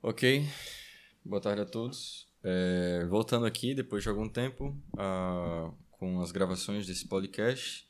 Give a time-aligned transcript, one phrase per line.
[0.00, 0.46] Ok,
[1.24, 2.28] boa tarde a todos.
[2.44, 4.80] É, voltando aqui, depois de algum tempo,
[5.90, 7.84] com as gravações desse podcast,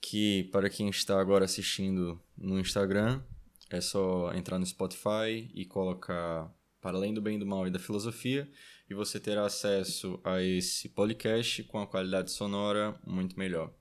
[0.00, 3.22] que para quem está agora assistindo no Instagram,
[3.70, 7.78] é só entrar no Spotify e colocar Para Além do Bem, do Mal e da
[7.78, 8.50] Filosofia,
[8.90, 13.72] e você terá acesso a esse podcast com a qualidade sonora muito melhor.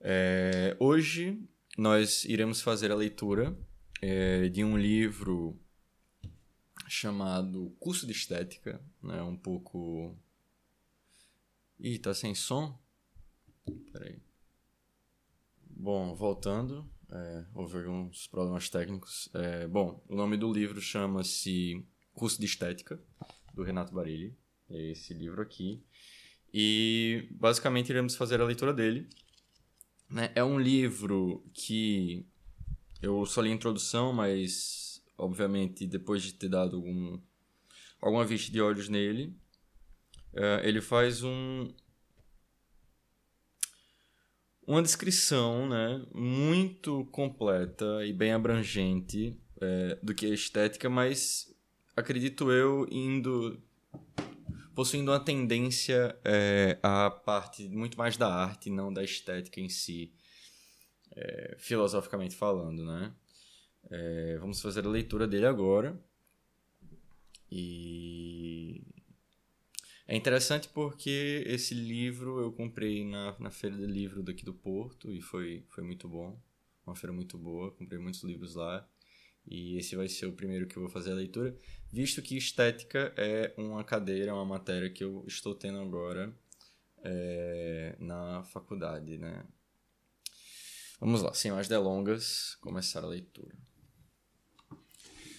[0.00, 1.40] É, hoje
[1.76, 3.56] nós iremos fazer a leitura
[4.02, 5.56] é, de um livro
[6.88, 9.22] chamado Curso de Estética, né?
[9.22, 10.16] Um pouco...
[11.78, 12.76] Ih, tá sem som?
[13.92, 14.18] Peraí.
[15.70, 19.28] Bom, voltando, é, houve alguns problemas técnicos.
[19.32, 23.00] É, bom, o nome do livro chama-se Curso de Estética,
[23.54, 24.36] do Renato Barilli.
[24.68, 25.82] É esse livro aqui.
[26.52, 29.08] E basicamente iremos fazer a leitura dele.
[30.10, 30.32] Né?
[30.34, 32.26] É um livro que
[33.00, 34.87] eu só li a introdução, mas
[35.18, 37.20] obviamente, depois de ter dado algum,
[38.00, 39.36] alguma vista de olhos nele,
[40.32, 41.68] uh, ele faz um,
[44.66, 51.52] uma descrição né, muito completa e bem abrangente é, do que é estética, mas
[51.96, 53.60] acredito eu indo
[54.74, 60.12] possuindo uma tendência é, à parte muito mais da arte, não da estética em si,
[61.16, 63.12] é, filosoficamente falando, né?
[63.90, 65.98] É, vamos fazer a leitura dele agora.
[67.50, 68.82] E
[70.06, 75.12] é interessante porque esse livro eu comprei na, na feira de livro daqui do Porto
[75.12, 76.38] e foi, foi muito bom.
[76.86, 78.88] Uma feira muito boa, comprei muitos livros lá.
[79.46, 81.56] E esse vai ser o primeiro que eu vou fazer a leitura,
[81.90, 86.34] visto que estética é uma cadeira, uma matéria que eu estou tendo agora
[87.02, 89.44] é, na faculdade, né?
[91.00, 93.54] Vamos lá, sem mais delongas, começar a leitura.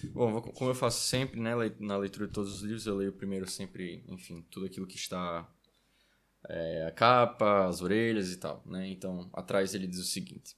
[0.08, 3.48] Bom, como eu faço sempre, né, na leitura de todos os livros, eu leio primeiro
[3.48, 5.48] sempre, enfim, tudo aquilo que está
[6.48, 8.88] é, a capa, as orelhas e tal, né?
[8.88, 10.56] Então, atrás ele diz o seguinte: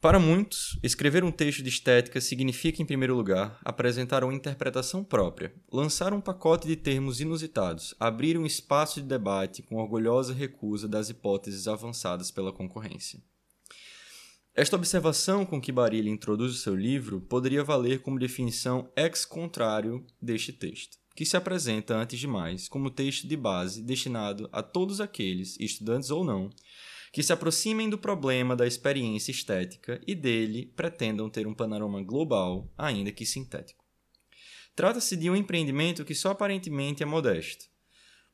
[0.00, 5.54] Para muitos, escrever um texto de estética significa, em primeiro lugar, apresentar uma interpretação própria,
[5.72, 11.10] lançar um pacote de termos inusitados, abrir um espaço de debate com orgulhosa recusa das
[11.10, 13.20] hipóteses avançadas pela concorrência.
[14.58, 20.04] Esta observação com que Barilha introduz o seu livro poderia valer como definição ex contrário
[20.20, 25.00] deste texto, que se apresenta, antes de mais, como texto de base destinado a todos
[25.00, 26.50] aqueles, estudantes ou não,
[27.12, 32.68] que se aproximem do problema da experiência estética e dele pretendam ter um panorama global,
[32.76, 33.84] ainda que sintético.
[34.74, 37.66] Trata-se de um empreendimento que só aparentemente é modesto,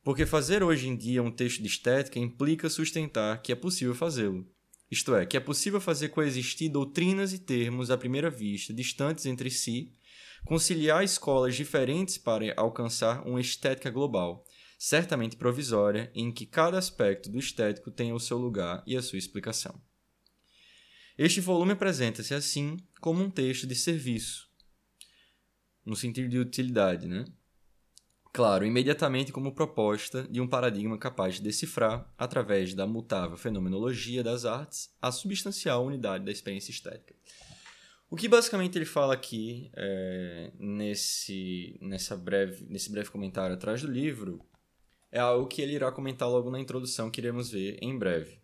[0.03, 4.43] porque fazer hoje em dia um texto de estética implica sustentar que é possível fazê-lo,
[4.95, 9.49] isto é, que é possível fazer coexistir doutrinas e termos à primeira vista distantes entre
[9.49, 9.91] si,
[10.45, 14.45] conciliar escolas diferentes para alcançar uma estética global,
[14.79, 19.19] certamente provisória, em que cada aspecto do estético tenha o seu lugar e a sua
[19.19, 19.81] explicação.
[21.17, 24.49] Este volume apresenta-se assim como um texto de serviço,
[25.85, 27.25] no sentido de utilidade, né?
[28.35, 34.43] Claro, imediatamente como proposta de um paradigma capaz de decifrar, através da mutável fenomenologia das
[34.43, 37.15] artes, a substancial unidade da experiência estética.
[38.09, 43.89] O que basicamente ele fala aqui, é, nesse, nessa breve, nesse breve comentário atrás do
[43.89, 44.45] livro,
[45.13, 48.41] é algo que ele irá comentar logo na introdução que iremos ver em breve.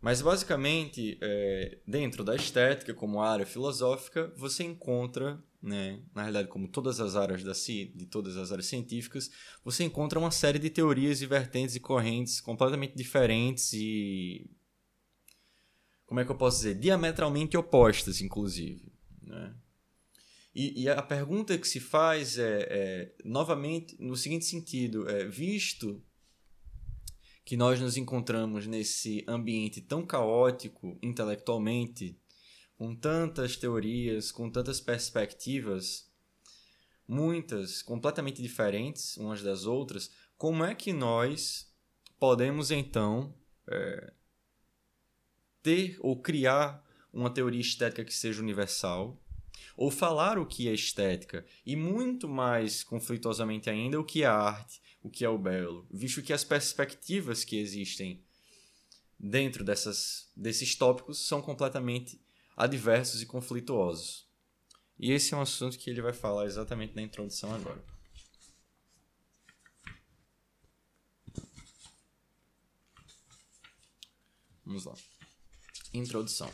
[0.00, 6.02] Mas basicamente, é, dentro da estética, como área filosófica, você encontra né?
[6.14, 9.30] Na realidade, como todas as áreas da de todas as áreas científicas,
[9.64, 14.46] você encontra uma série de teorias e vertentes e correntes completamente diferentes e
[16.04, 18.92] como é que eu posso dizer, diametralmente opostas, inclusive,
[19.22, 19.54] né?
[20.54, 26.00] E, e a pergunta que se faz é, é novamente no seguinte sentido, é, visto
[27.44, 32.16] que nós nos encontramos nesse ambiente tão caótico intelectualmente
[32.76, 36.10] com tantas teorias, com tantas perspectivas,
[37.06, 41.72] muitas completamente diferentes umas das outras, como é que nós
[42.18, 43.34] podemos então
[43.68, 44.12] é,
[45.62, 49.20] ter ou criar uma teoria estética que seja universal,
[49.76, 54.80] ou falar o que é estética, e muito mais conflituosamente ainda, o que é arte,
[55.02, 58.24] o que é o belo, visto que as perspectivas que existem
[59.18, 62.20] dentro dessas, desses tópicos são completamente
[62.56, 64.28] adversos e conflituosos.
[64.98, 67.84] E esse é um assunto que ele vai falar exatamente na introdução agora.
[74.64, 74.94] Vamos lá.
[75.92, 76.50] Introdução.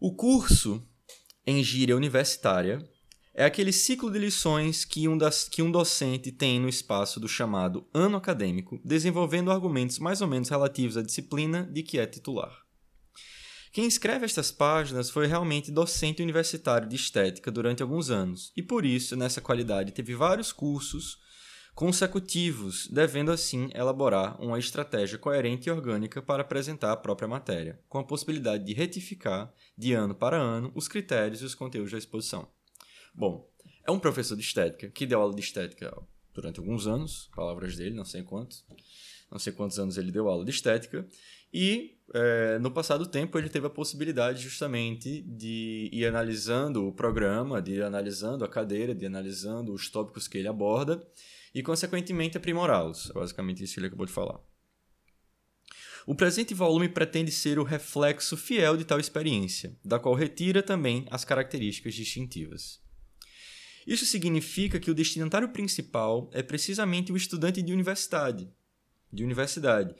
[0.00, 0.86] O curso
[1.48, 2.86] em gíria universitária,
[3.32, 7.26] é aquele ciclo de lições que um, das, que um docente tem no espaço do
[7.26, 12.67] chamado ano acadêmico, desenvolvendo argumentos mais ou menos relativos à disciplina de que é titular.
[13.78, 18.84] Quem escreve estas páginas foi realmente docente universitário de estética durante alguns anos, e por
[18.84, 21.16] isso, nessa qualidade, teve vários cursos
[21.76, 27.98] consecutivos, devendo assim elaborar uma estratégia coerente e orgânica para apresentar a própria matéria, com
[27.98, 32.48] a possibilidade de retificar, de ano para ano, os critérios e os conteúdos da exposição.
[33.14, 33.48] Bom,
[33.86, 35.96] é um professor de estética que deu aula de estética
[36.34, 38.64] durante alguns anos, palavras dele, não sei quantos,
[39.30, 41.06] não sei quantos anos ele deu aula de estética,
[41.54, 47.60] e é, no passado tempo ele teve a possibilidade justamente de ir analisando o programa,
[47.60, 51.06] de ir analisando a cadeira, de ir analisando os tópicos que ele aborda
[51.54, 53.10] e, consequentemente, aprimorá-los.
[53.10, 54.40] É basicamente isso que ele acabou de falar.
[56.06, 61.06] O presente volume pretende ser o reflexo fiel de tal experiência, da qual retira também
[61.10, 62.80] as características distintivas.
[63.86, 68.50] Isso significa que o destinatário principal é precisamente o estudante de universidade,
[69.12, 69.94] de universidade,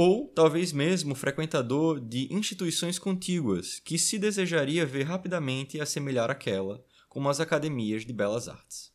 [0.00, 7.28] ou talvez mesmo frequentador de instituições contíguas que se desejaria ver rapidamente assemelhar aquela, como
[7.28, 8.92] as academias de belas artes.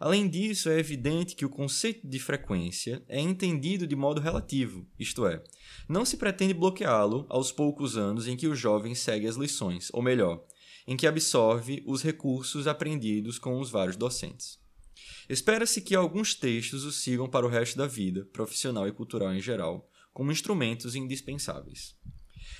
[0.00, 5.26] Além disso, é evidente que o conceito de frequência é entendido de modo relativo, isto
[5.26, 5.44] é,
[5.86, 10.00] não se pretende bloqueá-lo aos poucos anos em que o jovem segue as lições, ou
[10.00, 10.42] melhor,
[10.88, 14.58] em que absorve os recursos aprendidos com os vários docentes.
[15.28, 19.40] Espera-se que alguns textos o sigam para o resto da vida, profissional e cultural em
[19.42, 21.94] geral, como instrumentos indispensáveis.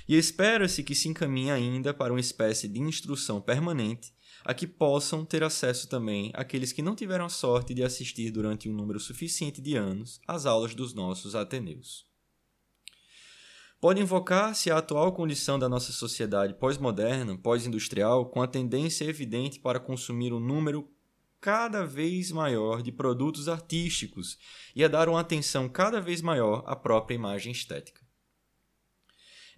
[0.07, 4.13] E espera-se que se encaminhe ainda para uma espécie de instrução permanente
[4.45, 8.69] a que possam ter acesso também aqueles que não tiveram a sorte de assistir durante
[8.69, 12.05] um número suficiente de anos às aulas dos nossos Ateneus.
[13.81, 19.81] Pode invocar-se a atual condição da nossa sociedade pós-moderna, pós-industrial, com a tendência evidente para
[19.81, 20.87] consumir um número
[21.41, 24.39] cada vez maior de produtos artísticos
[24.75, 28.07] e a dar uma atenção cada vez maior à própria imagem estética.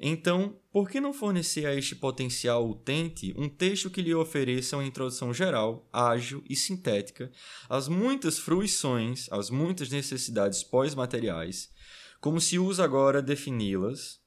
[0.01, 4.87] Então, por que não fornecer a este potencial utente um texto que lhe ofereça uma
[4.87, 7.33] introdução geral, ágil e sintética
[7.69, 11.73] às muitas fruições, às muitas necessidades pós-materiais,
[12.21, 14.21] como se usa agora defini-las,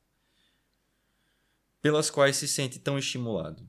[1.82, 3.68] pelas quais se sente tão estimulado?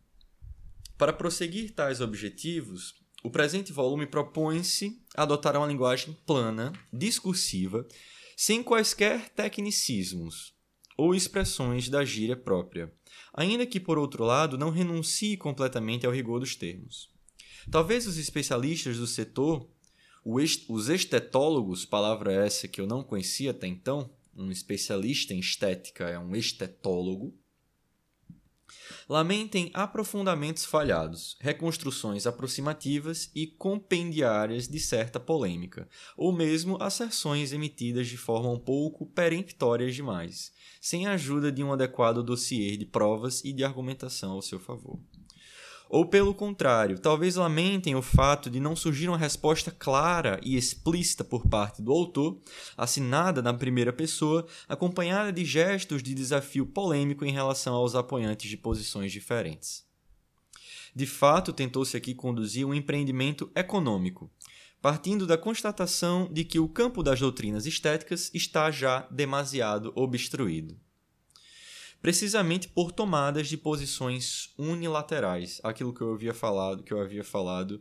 [0.99, 7.86] Para prosseguir tais objetivos, o presente volume propõe-se adotar uma linguagem plana, discursiva,
[8.36, 10.54] sem quaisquer tecnicismos,
[10.96, 12.92] ou expressões da gíria própria,
[13.32, 17.10] ainda que, por outro lado, não renuncie completamente ao rigor dos termos.
[17.70, 19.69] Talvez os especialistas do setor,
[20.24, 26.19] os estetólogos, palavra essa que eu não conhecia até então, um especialista em estética é
[26.19, 27.38] um estetólogo,
[29.08, 38.16] lamentem aprofundamentos falhados, reconstruções aproximativas e compendiárias de certa polêmica, ou mesmo asserções emitidas de
[38.16, 43.52] forma um pouco peremptórias demais, sem a ajuda de um adequado dossiê de provas e
[43.52, 44.99] de argumentação ao seu favor.
[45.92, 51.22] Ou pelo contrário, talvez lamentem o fato de não surgir uma resposta clara e explícita
[51.22, 52.40] por parte do autor,
[52.78, 58.56] assinada na primeira pessoa, acompanhada de gestos de desafio polêmico em relação aos apoiantes de
[58.56, 59.84] posições diferentes.
[60.96, 64.31] De fato, tentou-se aqui conduzir um empreendimento econômico,
[64.81, 70.74] partindo da constatação de que o campo das doutrinas estéticas está já demasiado obstruído
[72.02, 77.80] precisamente por tomadas de posições unilaterais, aquilo que eu havia falado, que eu havia falado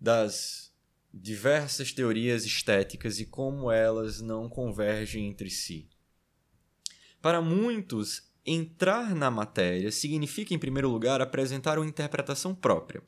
[0.00, 0.72] das
[1.12, 5.88] diversas teorias estéticas e como elas não convergem entre si.
[7.20, 13.02] Para muitos, entrar na matéria significa, em primeiro lugar, apresentar uma interpretação própria.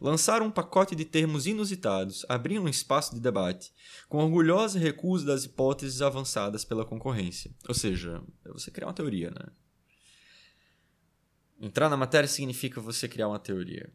[0.00, 3.72] Lançar um pacote de termos inusitados, abrir um espaço de debate,
[4.08, 7.50] com orgulhosa recusa das hipóteses avançadas pela concorrência.
[7.68, 9.46] Ou seja, é você criar uma teoria, né?
[11.60, 13.90] Entrar na matéria significa você criar uma teoria.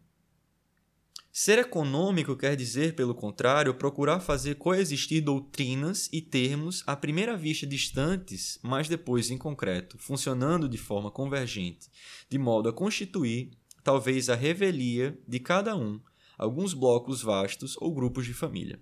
[1.32, 7.66] Ser econômico quer dizer, pelo contrário, procurar fazer coexistir doutrinas e termos à primeira vista
[7.66, 11.88] distantes, mas depois em concreto, funcionando de forma convergente,
[12.30, 13.52] de modo a constituir,
[13.82, 16.02] talvez a revelia de cada um,
[16.38, 18.80] alguns blocos vastos ou grupos de família.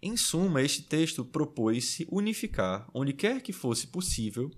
[0.00, 4.50] Em suma, este texto propôs-se unificar, onde quer que fosse possível,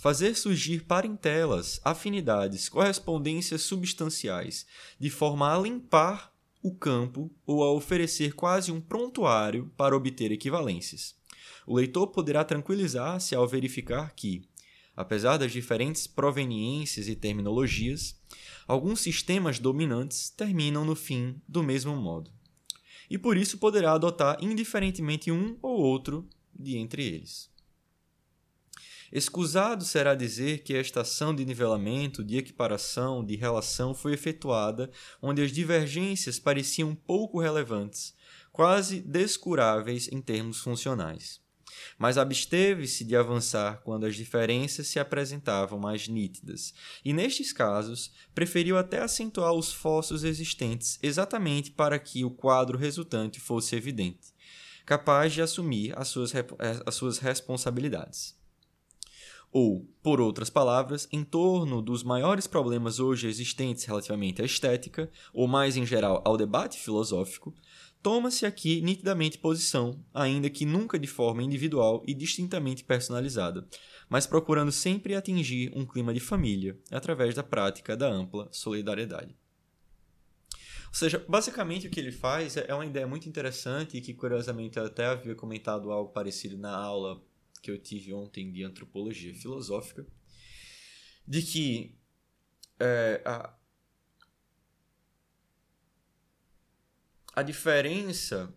[0.00, 4.66] fazer surgir parentelas, afinidades, correspondências substanciais,
[4.98, 11.14] de forma a limpar o campo ou a oferecer quase um prontuário para obter equivalências.
[11.66, 14.48] O leitor poderá tranquilizar-se ao verificar que,
[14.96, 18.18] apesar das diferentes proveniências e terminologias,
[18.66, 22.30] alguns sistemas dominantes terminam no fim do mesmo modo.
[23.10, 26.26] E por isso poderá adotar indiferentemente um ou outro
[26.58, 27.50] de entre eles.
[29.12, 34.88] Escusado será dizer que esta ação de nivelamento, de equiparação, de relação foi efetuada
[35.20, 38.14] onde as divergências pareciam pouco relevantes,
[38.52, 41.40] quase descuráveis em termos funcionais.
[41.98, 46.72] Mas absteve-se de avançar quando as diferenças se apresentavam mais nítidas,
[47.04, 53.40] e nestes casos preferiu até acentuar os fossos existentes exatamente para que o quadro resultante
[53.40, 54.32] fosse evidente,
[54.86, 56.32] capaz de assumir as suas,
[56.86, 58.39] as suas responsabilidades
[59.52, 65.48] ou, por outras palavras, em torno dos maiores problemas hoje existentes relativamente à estética, ou
[65.48, 67.54] mais em geral ao debate filosófico,
[68.02, 73.66] toma-se aqui nitidamente posição, ainda que nunca de forma individual e distintamente personalizada,
[74.08, 79.36] mas procurando sempre atingir um clima de família através da prática da ampla solidariedade.
[80.88, 84.76] Ou seja, basicamente o que ele faz é uma ideia muito interessante e que, curiosamente,
[84.76, 87.22] eu até havia comentado algo parecido na aula
[87.60, 90.06] que eu tive ontem de antropologia filosófica,
[91.26, 91.98] de que
[92.78, 93.56] é, a,
[97.34, 98.54] a diferença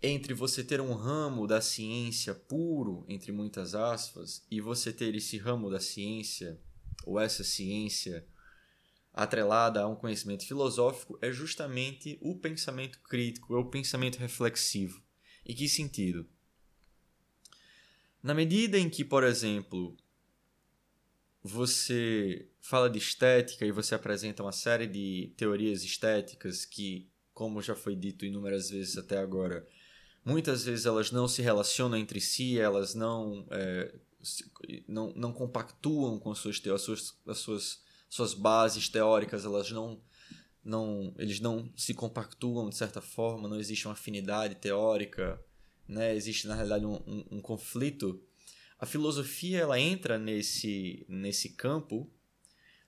[0.00, 5.36] entre você ter um ramo da ciência puro, entre muitas aspas, e você ter esse
[5.36, 6.60] ramo da ciência,
[7.04, 8.26] ou essa ciência
[9.12, 15.02] atrelada a um conhecimento filosófico, é justamente o pensamento crítico, é o pensamento reflexivo.
[15.44, 16.28] Em que sentido?
[18.22, 19.96] Na medida em que, por exemplo,
[21.42, 27.74] você fala de estética e você apresenta uma série de teorias estéticas que, como já
[27.74, 29.66] foi dito inúmeras vezes até agora,
[30.24, 33.94] muitas vezes elas não se relacionam entre si, elas não, é,
[34.86, 40.02] não, não compactuam com as suas, as suas, as suas, suas bases teóricas, elas não,
[40.64, 45.40] não, eles não se compactuam de certa forma, não existe uma afinidade teórica
[45.88, 48.22] né, existe na realidade um, um, um conflito,
[48.78, 52.10] a filosofia ela entra nesse, nesse campo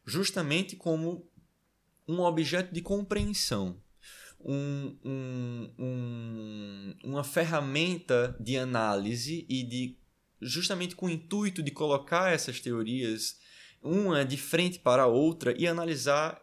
[0.05, 1.29] justamente como
[2.07, 3.81] um objeto de compreensão,
[4.41, 9.99] um, um, um, uma ferramenta de análise e de
[10.41, 13.39] justamente com o intuito de colocar essas teorias
[13.83, 16.41] uma de frente para a outra e analisar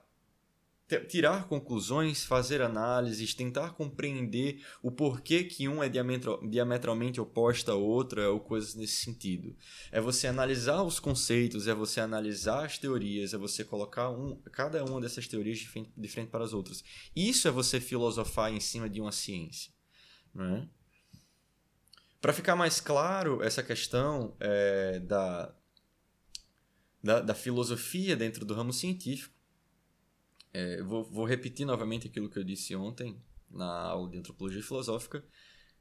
[1.08, 8.32] tirar conclusões, fazer análises, tentar compreender o porquê que um é diametralmente oposto a outra
[8.32, 9.54] ou coisas nesse sentido.
[9.92, 14.84] É você analisar os conceitos, é você analisar as teorias, é você colocar um, cada
[14.86, 16.82] uma dessas teorias de frente, de frente para as outras.
[17.14, 19.74] Isso é você filosofar em cima de uma ciência.
[20.34, 20.70] Né?
[22.22, 25.54] Para ficar mais claro essa questão é, da,
[27.04, 29.37] da, da filosofia dentro do ramo científico,
[30.54, 35.24] é, vou, vou repetir novamente aquilo que eu disse ontem na aula de antropologia filosófica,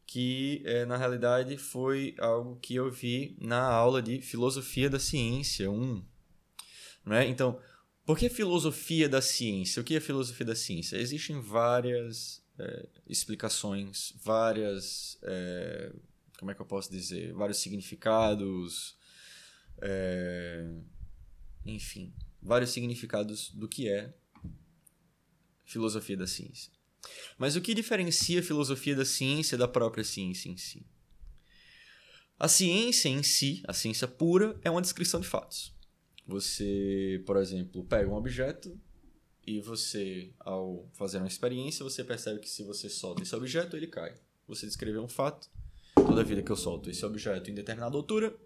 [0.06, 5.70] que é, na realidade foi algo que eu vi na aula de filosofia da ciência
[5.70, 6.04] 1.
[7.04, 7.28] Né?
[7.28, 7.60] Então,
[8.04, 9.80] por que filosofia da ciência?
[9.80, 10.96] O que é filosofia da ciência?
[10.96, 15.18] Existem várias é, explicações, várias.
[15.24, 15.92] É,
[16.38, 17.32] como é que eu posso dizer?
[17.32, 18.96] Vários significados.
[19.82, 20.70] É,
[21.64, 24.14] enfim, vários significados do que é
[25.66, 26.72] filosofia da ciência.
[27.36, 30.86] Mas o que diferencia a filosofia da ciência da própria ciência em si?
[32.38, 35.74] A ciência em si, a ciência pura, é uma descrição de fatos.
[36.26, 38.78] Você, por exemplo, pega um objeto
[39.46, 43.86] e você, ao fazer uma experiência, você percebe que se você solta esse objeto, ele
[43.86, 44.14] cai.
[44.46, 45.48] Você descreveu um fato.
[45.94, 48.36] Toda vida que eu solto esse objeto em determinada altura,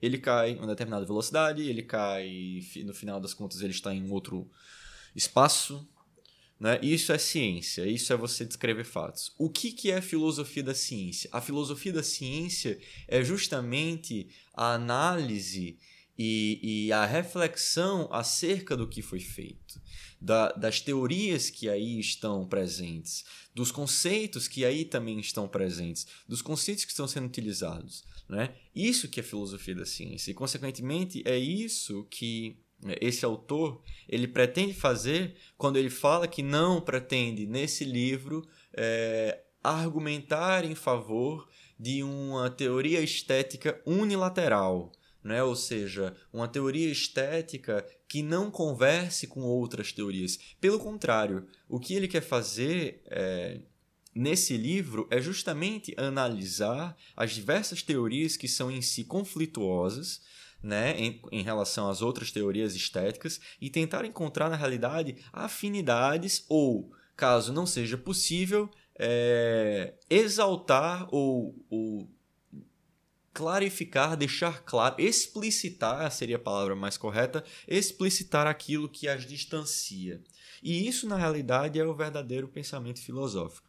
[0.00, 4.10] ele cai em uma determinada velocidade, ele cai, no final das contas, ele está em
[4.10, 4.50] outro
[5.14, 5.86] espaço,
[6.58, 6.78] né?
[6.82, 9.32] Isso é ciência, isso é você descrever fatos.
[9.38, 11.28] O que, que é a filosofia da ciência?
[11.32, 15.76] A filosofia da ciência é justamente a análise
[16.16, 19.80] e, e a reflexão acerca do que foi feito,
[20.20, 26.40] da, das teorias que aí estão presentes, dos conceitos que aí também estão presentes, dos
[26.40, 28.04] conceitos que estão sendo utilizados.
[28.28, 28.54] Né?
[28.74, 32.63] Isso que é filosofia da ciência, e consequentemente é isso que
[33.00, 40.64] esse autor ele pretende fazer quando ele fala que não pretende nesse livro é, argumentar
[40.64, 45.42] em favor de uma teoria estética unilateral, né?
[45.42, 50.38] ou seja, uma teoria estética que não converse com outras teorias.
[50.60, 53.60] Pelo contrário, o que ele quer fazer é,
[54.14, 60.20] nesse livro é justamente analisar as diversas teorias que são em si conflituosas
[60.64, 66.90] né, em, em, relação às outras teorias estéticas e tentar encontrar na realidade afinidades ou,
[67.14, 72.08] caso não seja possível, é, exaltar ou, ou
[73.32, 80.22] clarificar, deixar claro, explicitar seria a palavra mais correta, explicitar aquilo que as distancia.
[80.62, 83.68] E isso, na realidade, é o verdadeiro pensamento filosófico.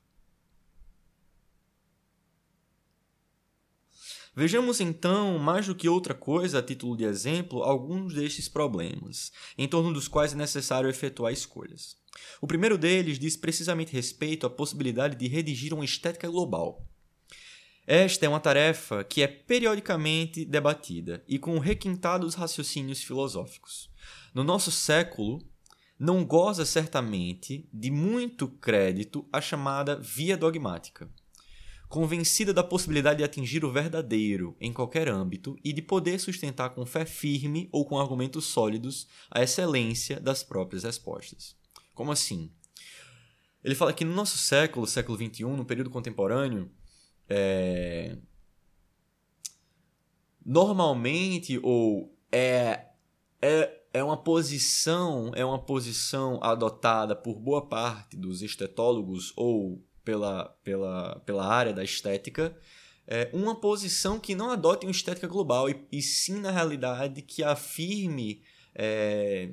[4.35, 9.65] Vejamos então, mais do que outra coisa, a título de exemplo, alguns destes problemas, em
[9.65, 11.95] torno dos quais é necessário efetuar escolhas.
[12.41, 16.85] O primeiro deles diz precisamente respeito à possibilidade de redigir uma estética global.
[17.87, 23.89] Esta é uma tarefa que é periodicamente debatida e com requintados raciocínios filosóficos.
[24.33, 25.39] No nosso século,
[25.97, 31.09] não goza certamente de muito crédito a chamada via dogmática.
[31.95, 36.85] Convencida da possibilidade de atingir o verdadeiro em qualquer âmbito e de poder sustentar com
[36.85, 41.55] fé firme ou com argumentos sólidos a excelência das próprias respostas.
[41.93, 42.51] Como assim?
[43.63, 46.69] Ele fala que no nosso século, século XXI, no período contemporâneo,
[47.29, 48.17] é...
[50.45, 52.87] Normalmente, ou é,
[53.41, 60.45] é, é uma posição, é uma posição adotada por boa parte dos estetólogos ou pela,
[60.63, 62.55] pela, pela área da estética,
[63.07, 67.43] é uma posição que não adote uma estética global e, e sim, na realidade, que
[67.43, 68.43] afirme
[68.73, 69.51] é,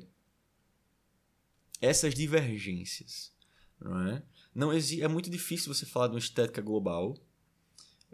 [1.81, 3.33] essas divergências.
[3.79, 4.23] Não é?
[4.55, 7.17] Não é muito difícil você falar de uma estética global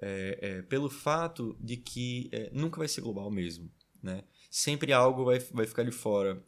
[0.01, 3.69] é, é, pelo fato de que é, nunca vai ser global mesmo.
[4.01, 4.23] Né?
[4.49, 6.41] Sempre algo vai, vai ficar de fora.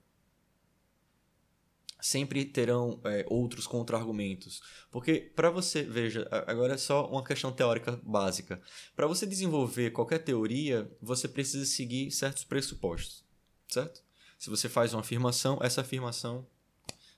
[2.02, 4.62] Sempre terão é, outros contra-argumentos.
[4.90, 8.60] Porque, para você, veja, agora é só uma questão teórica básica.
[8.96, 13.24] Para você desenvolver qualquer teoria, você precisa seguir certos pressupostos.
[13.68, 14.04] Certo?
[14.40, 16.48] Se você faz uma afirmação, essa afirmação,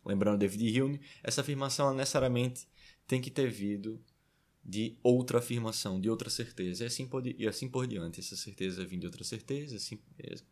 [0.05, 2.67] lembrando David Hume, essa afirmação necessariamente
[3.07, 4.03] tem que ter vindo
[4.63, 8.19] de outra afirmação, de outra certeza, e assim por, e assim por diante.
[8.19, 9.99] Essa certeza vem de outra certeza, assim,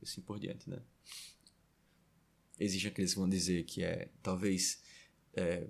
[0.02, 0.80] assim por diante, né?
[2.64, 4.84] Existem aqueles que vão dizer que é, talvez,
[5.34, 5.68] é,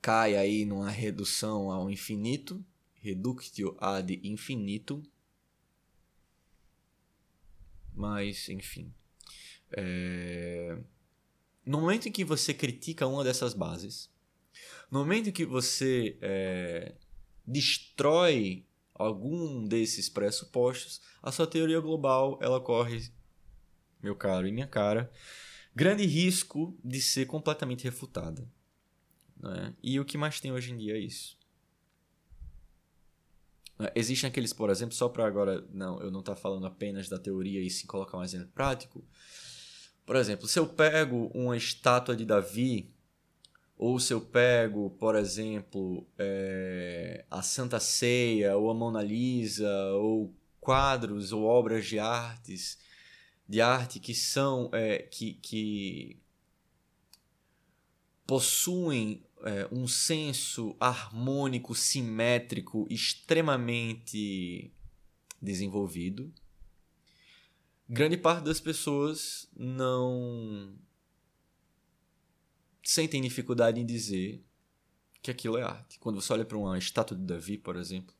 [0.00, 5.02] cai aí numa redução ao infinito, reductio ad infinitum,
[7.92, 8.94] mas, enfim.
[9.72, 10.78] É...
[11.64, 14.08] No momento em que você critica uma dessas bases,
[14.88, 16.94] no momento em que você é,
[17.44, 23.10] destrói algum desses pressupostos, a sua teoria global ela corre,
[24.00, 25.10] meu caro e minha cara,
[25.76, 28.48] grande risco de ser completamente refutada.
[29.38, 29.74] Né?
[29.82, 31.36] E o que mais tem hoje em dia é isso.
[33.94, 37.18] Existem aqueles, por exemplo, só para agora, não, eu não estar tá falando apenas da
[37.18, 39.04] teoria e sim colocar mais em prático.
[40.06, 42.90] Por exemplo, se eu pego uma estátua de Davi
[43.76, 50.34] ou se eu pego, por exemplo, é, a Santa Ceia, ou a Mona Lisa, ou
[50.58, 52.78] quadros ou obras de artes,
[53.48, 56.18] de arte que são é, que, que
[58.26, 64.72] possuem é, um senso harmônico, simétrico, extremamente
[65.40, 66.32] desenvolvido.
[67.88, 70.74] Grande parte das pessoas não
[72.82, 74.42] sentem dificuldade em dizer
[75.22, 75.98] que aquilo é arte.
[76.00, 78.14] Quando você olha para uma estátua de Davi, por exemplo,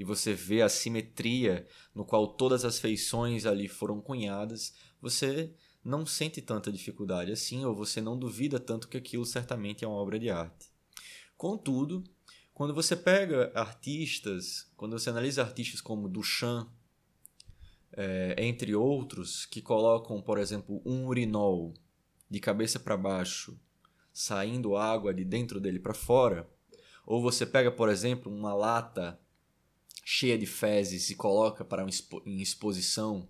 [0.00, 6.06] e você vê a simetria no qual todas as feições ali foram cunhadas, você não
[6.06, 10.18] sente tanta dificuldade assim, ou você não duvida tanto que aquilo certamente é uma obra
[10.18, 10.72] de arte.
[11.36, 12.02] Contudo,
[12.54, 16.70] quando você pega artistas, quando você analisa artistas como Duchamp,
[17.92, 21.74] é, entre outros, que colocam, por exemplo, um urinol
[22.30, 23.60] de cabeça para baixo
[24.14, 26.48] saindo água de dentro dele para fora,
[27.04, 29.19] ou você pega, por exemplo, uma lata
[30.12, 31.86] cheia de fezes e coloca para
[32.26, 33.28] em exposição,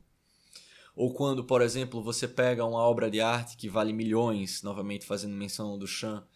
[0.96, 5.36] ou quando, por exemplo, você pega uma obra de arte que vale milhões, novamente fazendo
[5.36, 6.26] menção do Chan,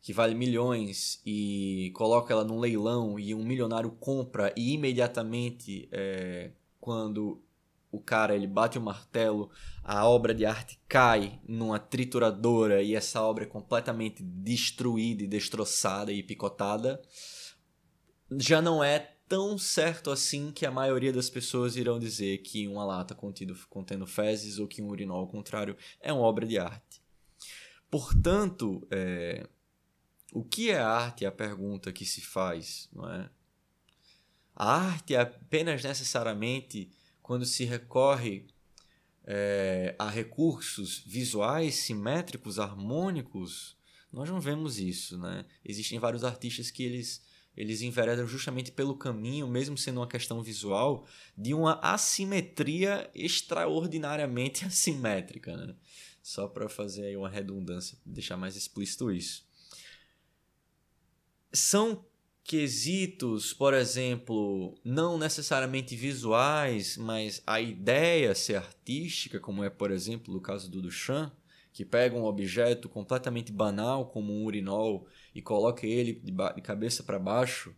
[0.00, 6.52] que vale milhões e coloca ela num leilão e um milionário compra e imediatamente é,
[6.80, 7.42] quando
[7.90, 9.50] o cara ele bate o martelo,
[9.82, 16.12] a obra de arte cai numa trituradora e essa obra é completamente destruída e destroçada
[16.12, 17.02] e picotada,
[18.30, 22.84] já não é tão certo assim que a maioria das pessoas irão dizer que uma
[22.84, 27.02] lata contido, contendo fezes ou que um urinol ao contrário é uma obra de arte.
[27.90, 29.46] Portanto, é,
[30.32, 33.30] o que é arte é a pergunta que se faz, não é?
[34.54, 36.90] A arte é apenas necessariamente
[37.22, 38.46] quando se recorre
[39.24, 43.76] é, a recursos visuais, simétricos, harmônicos,
[44.10, 45.44] nós não vemos isso, né?
[45.64, 47.22] Existem vários artistas que eles
[47.56, 51.06] eles enveredam justamente pelo caminho, mesmo sendo uma questão visual,
[51.36, 55.74] de uma assimetria extraordinariamente assimétrica, né?
[56.22, 59.46] Só para fazer aí uma redundância, deixar mais explícito isso.
[61.52, 62.04] São
[62.48, 70.32] quesitos, por exemplo, não necessariamente visuais, mas a ideia ser artística, como é, por exemplo,
[70.32, 71.30] no caso do Duchamp,
[71.74, 75.06] que pega um objeto completamente banal, como um urinol,
[75.38, 77.72] e coloca ele de, de cabeça para baixo,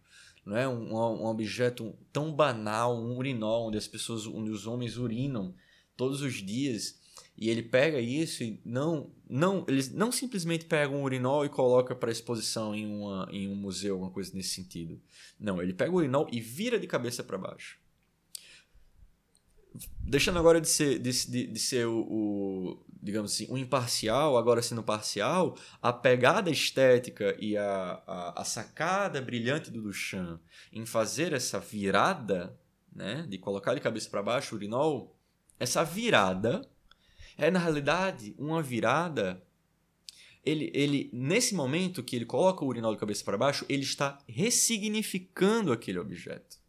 [0.47, 4.97] não é um, um, objeto tão banal, um urinol, onde as pessoas, onde os homens
[4.97, 5.55] urinam
[5.95, 6.99] todos os dias,
[7.37, 11.95] e ele pega isso e não, não, eles não simplesmente pegam um urinol e coloca
[11.95, 14.99] para exposição em, uma, em um museu, alguma coisa nesse sentido.
[15.39, 17.79] Não, ele pega o urinol e vira de cabeça para baixo
[20.01, 24.63] deixando agora de ser, de, de, de ser o, o, digamos assim, o imparcial, agora
[24.63, 30.41] sendo parcial, a pegada estética e a, a, a sacada brilhante do Duchamp
[30.73, 32.59] em fazer essa virada,
[32.93, 35.17] né, de colocar de cabeça para baixo o urinol,
[35.59, 36.69] essa virada
[37.37, 39.43] é na realidade uma virada
[40.45, 44.19] ele, ele nesse momento que ele coloca o urinol de cabeça para baixo, ele está
[44.27, 46.60] ressignificando aquele objeto.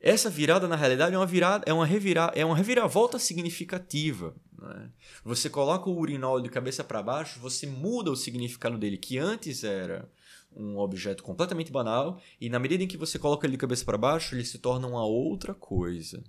[0.00, 4.34] Essa virada, na realidade, é uma virada, é uma, revira, é uma reviravolta significativa.
[4.56, 4.90] Né?
[5.24, 9.64] Você coloca o urinol de cabeça para baixo, você muda o significado dele, que antes
[9.64, 10.08] era
[10.54, 13.98] um objeto completamente banal, e na medida em que você coloca ele de cabeça para
[13.98, 16.22] baixo, ele se torna uma outra coisa.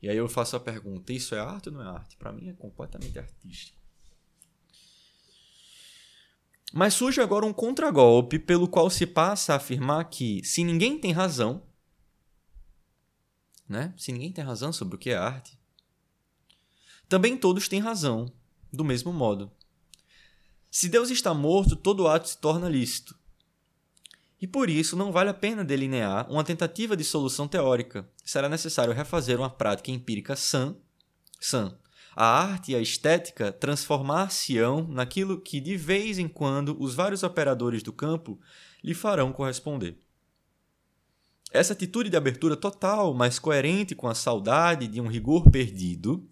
[0.00, 2.16] E aí eu faço a pergunta: isso é arte ou não é arte?
[2.16, 3.76] Para mim é completamente artístico.
[6.72, 11.12] Mas surge agora um contragolpe pelo qual se passa a afirmar que, se ninguém tem
[11.12, 11.62] razão,
[13.68, 13.94] né?
[13.96, 15.58] Se ninguém tem razão sobre o que é arte,
[17.08, 18.32] também todos têm razão,
[18.72, 19.50] do mesmo modo.
[20.70, 23.16] Se Deus está morto, todo ato se torna lícito.
[24.40, 28.08] E por isso não vale a pena delinear uma tentativa de solução teórica.
[28.24, 30.76] Será necessário refazer uma prática empírica sã,
[31.40, 31.78] sã.
[32.14, 37.82] A arte e a estética transformar-se-ão naquilo que de vez em quando os vários operadores
[37.82, 38.38] do campo
[38.82, 39.98] lhe farão corresponder.
[41.56, 46.28] Essa atitude de abertura total, mas coerente com a saudade de um rigor perdido,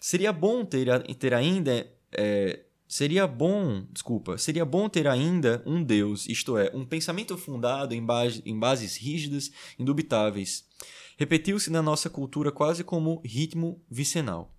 [0.00, 1.90] seria bom ter, ter ainda.
[2.12, 7.94] É, seria bom, desculpa, seria bom ter ainda um Deus, isto é, um pensamento fundado
[7.94, 10.64] em, base, em bases rígidas, indubitáveis.
[11.18, 14.54] Repetiu-se na nossa cultura quase como ritmo vicenal.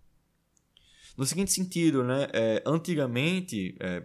[1.16, 4.04] No seguinte sentido, né, é, antigamente é,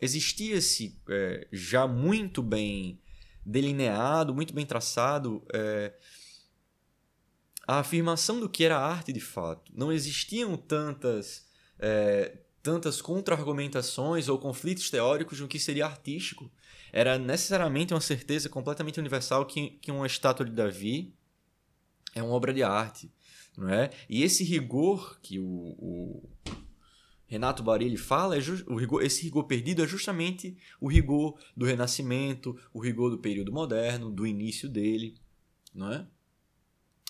[0.00, 2.98] existia-se é, já muito bem
[3.44, 5.92] delineado, muito bem traçado, é,
[7.66, 9.72] a afirmação do que era arte de fato.
[9.74, 11.46] Não existiam tantas,
[11.78, 16.50] é, tantas contra-argumentações ou conflitos teóricos no que seria artístico.
[16.92, 21.14] Era necessariamente uma certeza completamente universal que, que uma estátua de Davi
[22.14, 23.10] é uma obra de arte.
[23.56, 23.90] Não é?
[24.08, 26.30] E esse rigor que o, o
[27.32, 32.54] Renato Barilli fala, é o rigor, esse rigor perdido é justamente o rigor do Renascimento,
[32.74, 35.14] o rigor do período moderno, do início dele,
[35.74, 36.06] não é?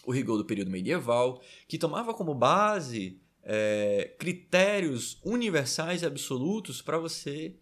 [0.07, 6.99] O rigor do período medieval, que tomava como base é, critérios universais e absolutos para
[6.99, 7.57] você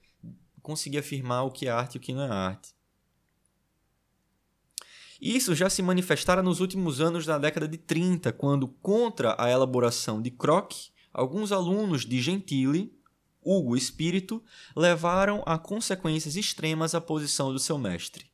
[0.61, 2.75] conseguir afirmar o que é arte e o que não é arte.
[5.19, 10.21] Isso já se manifestara nos últimos anos da década de 30, quando, contra a elaboração
[10.21, 12.93] de Croce, alguns alunos de Gentili,
[13.43, 14.43] Hugo Espírito,
[14.77, 18.31] levaram a consequências extremas a posição do seu mestre.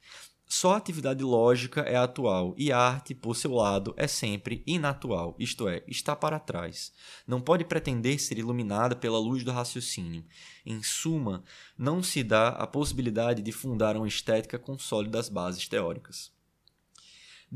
[0.48, 5.34] Só a atividade lógica é atual e a arte, por seu lado, é sempre inatual,
[5.40, 6.92] isto é, está para trás.
[7.26, 10.24] Não pode pretender ser iluminada pela luz do raciocínio.
[10.64, 11.42] Em suma,
[11.76, 16.35] não se dá a possibilidade de fundar uma estética com sólidas bases teóricas.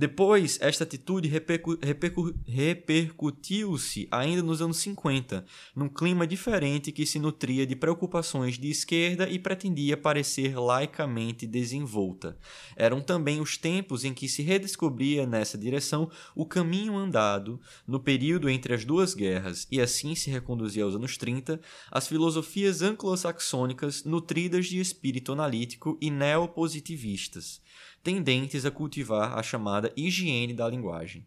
[0.01, 5.45] Depois, esta atitude repercu repercu repercutiu-se ainda nos anos 50,
[5.77, 12.39] num clima diferente que se nutria de preocupações de esquerda e pretendia parecer laicamente desenvolta.
[12.77, 18.49] Eram também os tempos em que se redescobria nessa direção o caminho andado no período
[18.49, 21.61] entre as duas guerras, e assim se reconduzia aos anos 30
[21.91, 27.61] as filosofias anglo-saxônicas nutridas de espírito analítico e neopositivistas
[28.03, 31.27] tendentes a cultivar a chamada higiene da linguagem.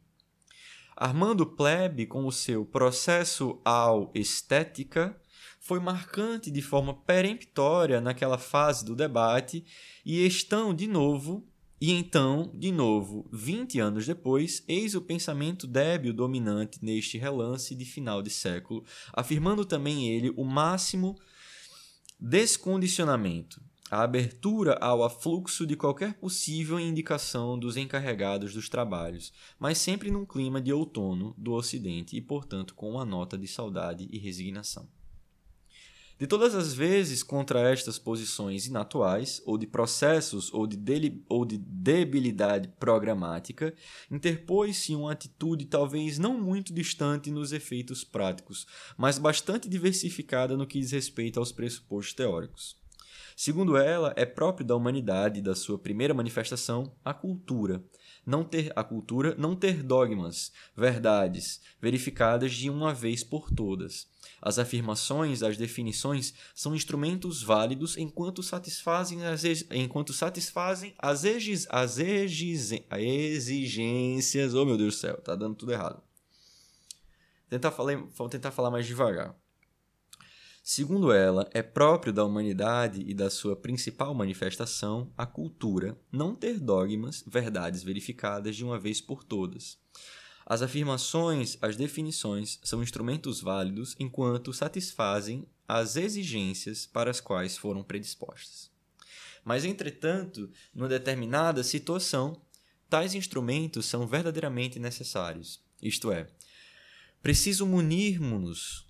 [0.96, 5.20] Armando Plebe, com o seu processo ao estética,
[5.60, 9.66] foi marcante de forma peremptória naquela fase do debate
[10.06, 11.48] e estão, de novo,
[11.82, 17.84] E então, de novo, 20 anos depois, eis o pensamento débil dominante neste relance de
[17.84, 21.20] final de século, afirmando também ele o máximo
[22.18, 30.10] descondicionamento, a abertura ao afluxo de qualquer possível indicação dos encarregados dos trabalhos, mas sempre
[30.10, 34.88] num clima de outono do Ocidente e, portanto, com uma nota de saudade e resignação.
[36.20, 40.78] De todas as vezes contra estas posições inatuais, ou de processos ou de,
[41.28, 43.74] ou de debilidade programática,
[44.10, 48.66] interpôs-se uma atitude talvez não muito distante nos efeitos práticos,
[48.96, 52.83] mas bastante diversificada no que diz respeito aos pressupostos teóricos.
[53.44, 57.84] Segundo ela, é próprio da humanidade, da sua primeira manifestação, a cultura.
[58.26, 64.08] Não ter a cultura não ter dogmas, verdades, verificadas de uma vez por todas
[64.42, 71.98] as afirmações, as definições são instrumentos válidos enquanto satisfazem as, enquanto satisfazem as, exis, as
[71.98, 74.54] exis, exigências.
[74.54, 76.02] Oh meu Deus do céu, tá dando tudo errado.
[77.50, 79.36] Tentar falar, vou tentar falar mais devagar.
[80.66, 86.58] Segundo ela, é próprio da humanidade e da sua principal manifestação, a cultura, não ter
[86.58, 89.78] dogmas, verdades verificadas de uma vez por todas.
[90.46, 97.84] As afirmações, as definições, são instrumentos válidos enquanto satisfazem as exigências para as quais foram
[97.84, 98.72] predispostas.
[99.44, 102.42] Mas, entretanto, numa determinada situação,
[102.90, 105.62] tais instrumentos são verdadeiramente necessários.
[105.82, 106.26] Isto é,
[107.22, 108.83] preciso munirmos-nos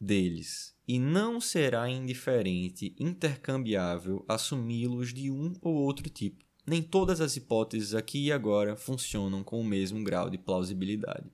[0.00, 7.36] deles, e não será indiferente, intercambiável, assumi-los de um ou outro tipo nem todas as
[7.36, 11.30] hipóteses aqui e agora funcionam com o mesmo grau de plausibilidade.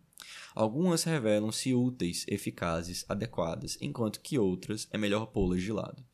[0.55, 6.05] Algumas revelam-se úteis, eficazes, adequadas, enquanto que outras é melhor pô-las de lado,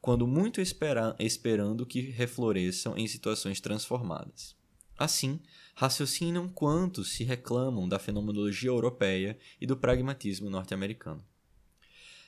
[0.00, 4.54] quando muito espera esperando que refloresçam em situações transformadas.
[4.96, 5.40] Assim,
[5.74, 11.24] raciocinam quantos se reclamam da fenomenologia europeia e do pragmatismo norte-americano.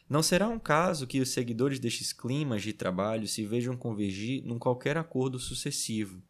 [0.08, 4.58] Não será um caso que os seguidores destes climas de trabalho se vejam convergir num
[4.58, 6.22] qualquer acordo sucessivo,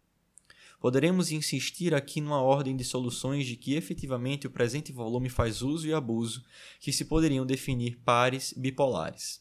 [0.83, 5.87] poderemos insistir aqui numa ordem de soluções de que efetivamente o presente volume faz uso
[5.87, 6.45] e abuso,
[6.81, 9.41] que se poderiam definir pares bipolares.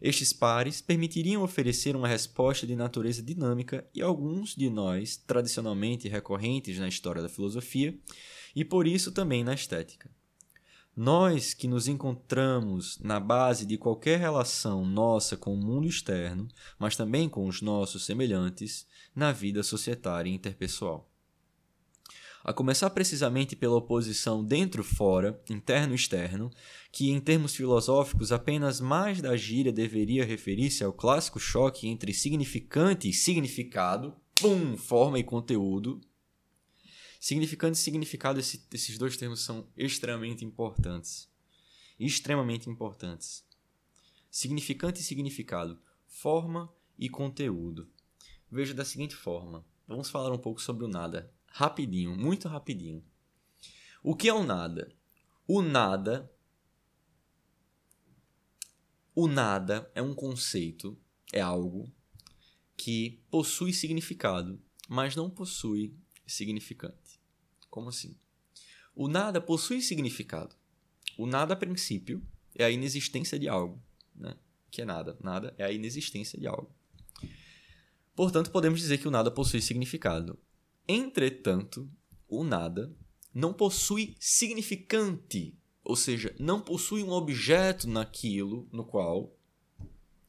[0.00, 6.78] Estes pares permitiriam oferecer uma resposta de natureza dinâmica e alguns de nós, tradicionalmente recorrentes
[6.78, 7.98] na história da filosofia,
[8.54, 10.10] e por isso também na estética.
[11.00, 16.96] Nós que nos encontramos na base de qualquer relação nossa com o mundo externo, mas
[16.96, 18.84] também com os nossos semelhantes,
[19.14, 21.08] na vida societária e interpessoal.
[22.42, 26.50] A começar precisamente pela oposição dentro-fora, interno-externo,
[26.90, 33.08] que em termos filosóficos apenas mais da gíria deveria referir-se ao clássico choque entre significante
[33.08, 36.00] e significado, pum, forma e conteúdo,
[37.18, 41.28] Significante e significado, esse, esses dois termos são extremamente importantes.
[41.98, 43.44] Extremamente importantes.
[44.30, 47.90] Significante e significado, forma e conteúdo.
[48.50, 51.32] Veja da seguinte forma: vamos falar um pouco sobre o nada.
[51.48, 53.04] Rapidinho, muito rapidinho.
[54.02, 54.94] O que é o nada?
[55.46, 56.32] O nada.
[59.14, 60.96] O nada é um conceito,
[61.32, 61.92] é algo
[62.76, 65.98] que possui significado, mas não possui
[66.28, 67.20] significante.
[67.70, 68.16] Como assim?
[68.94, 70.54] O nada possui significado.
[71.16, 72.22] O nada, a princípio,
[72.54, 73.82] é a inexistência de algo.
[74.14, 74.36] Né?
[74.70, 75.16] Que é nada.
[75.22, 76.70] Nada é a inexistência de algo.
[78.14, 80.38] Portanto, podemos dizer que o nada possui significado.
[80.86, 81.88] Entretanto,
[82.28, 82.94] o nada
[83.32, 89.34] não possui significante, ou seja, não possui um objeto naquilo no qual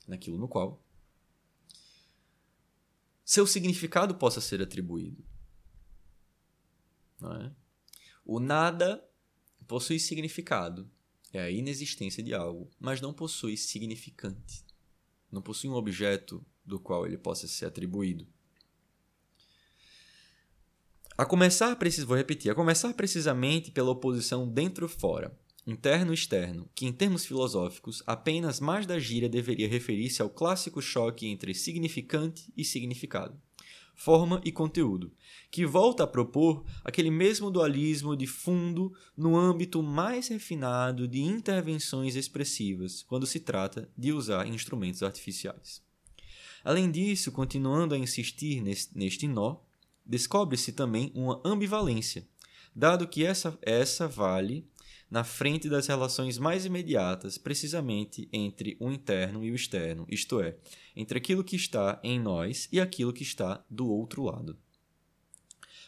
[0.07, 0.83] naquilo no qual
[3.23, 5.23] seu significado possa ser atribuído.
[7.19, 7.51] Não é?
[8.25, 9.03] O nada
[9.67, 10.89] possui significado.
[11.31, 14.65] É a inexistência de algo, mas não possui significante.
[15.31, 18.27] Não possui um objeto do qual ele possa ser atribuído.
[21.15, 21.77] A começar,
[22.07, 28.87] vou repetir, a começar precisamente pela oposição dentro-fora, interno-externo, que em termos filosóficos apenas mais
[28.87, 33.39] da gíria deveria referir-se ao clássico choque entre significante e significado
[33.99, 35.11] forma e conteúdo,
[35.51, 42.15] que volta a propor aquele mesmo dualismo de fundo no âmbito mais refinado de intervenções
[42.15, 45.83] expressivas, quando se trata de usar instrumentos artificiais.
[46.63, 49.57] Além disso, continuando a insistir neste nó,
[50.05, 52.25] descobre-se também uma ambivalência,
[52.73, 54.65] dado que essa, essa vale
[55.09, 60.57] na frente das relações mais imediatas, precisamente entre o interno e o externo, isto é,
[60.95, 64.57] entre aquilo que está em nós e aquilo que está do outro lado.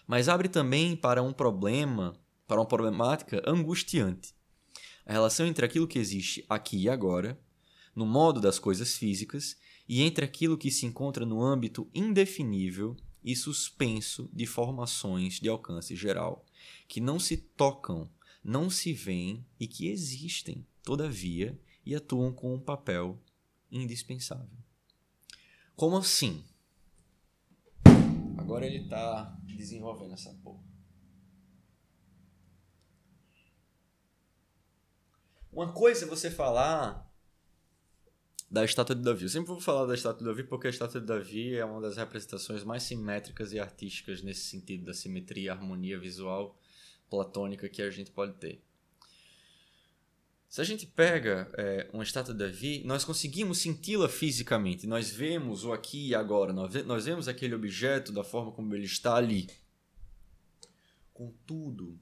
[0.08, 4.34] Mas abre também para um problema, para uma problemática angustiante.
[5.06, 7.40] A relação entre aquilo que existe aqui e agora,
[7.96, 9.56] no modo das coisas físicas,
[9.88, 15.96] e entre aquilo que se encontra no âmbito indefinível e suspenso de formações de alcance
[15.96, 16.46] geral,
[16.88, 18.10] que não se tocam
[18.44, 23.20] não se veem e que existem, todavia, e atuam com um papel
[23.72, 24.58] indispensável.
[25.76, 26.44] Como assim?
[28.38, 30.64] Agora ele está desenvolvendo essa porra.
[35.52, 37.12] Uma coisa é você falar
[38.50, 39.24] da estátua de Davi.
[39.24, 41.82] Eu sempre vou falar da estátua de Davi porque a estátua de Davi é uma
[41.82, 46.58] das representações mais simétricas e artísticas nesse sentido da simetria e harmonia visual
[47.12, 48.64] platônica que a gente pode ter.
[50.48, 54.88] Se a gente pega é, uma estátua de Davi, nós conseguimos senti-la fisicamente.
[54.88, 56.52] Nós vemos o aqui e agora.
[56.52, 59.50] Nós vemos aquele objeto da forma como ele está ali.
[61.14, 61.98] Contudo,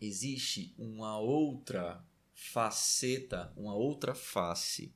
[0.00, 4.94] existe uma outra faceta, uma outra face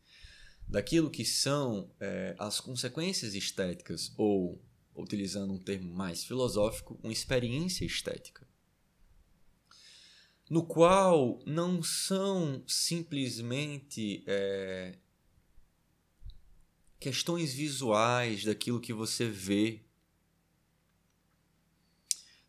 [0.69, 4.61] daquilo que são é, as consequências estéticas, ou,
[4.95, 8.46] utilizando um termo mais filosófico, uma experiência estética
[10.49, 14.97] no qual não são simplesmente é,
[17.01, 19.83] questões visuais daquilo que você vê.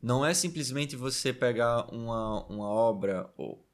[0.01, 3.67] Não é simplesmente você pegar uma, uma obra ou,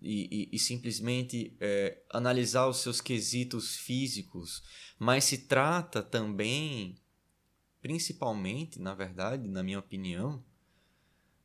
[0.00, 4.62] e, e, e simplesmente é, analisar os seus quesitos físicos,
[4.98, 6.96] mas se trata também,
[7.80, 10.44] principalmente, na verdade, na minha opinião,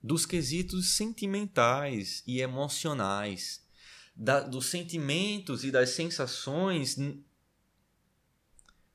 [0.04, 3.66] dos quesitos sentimentais e emocionais,
[4.14, 6.98] da, dos sentimentos e das sensações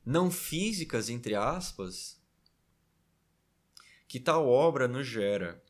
[0.05, 2.21] não físicas, entre aspas,
[4.07, 5.62] que tal obra nos gera.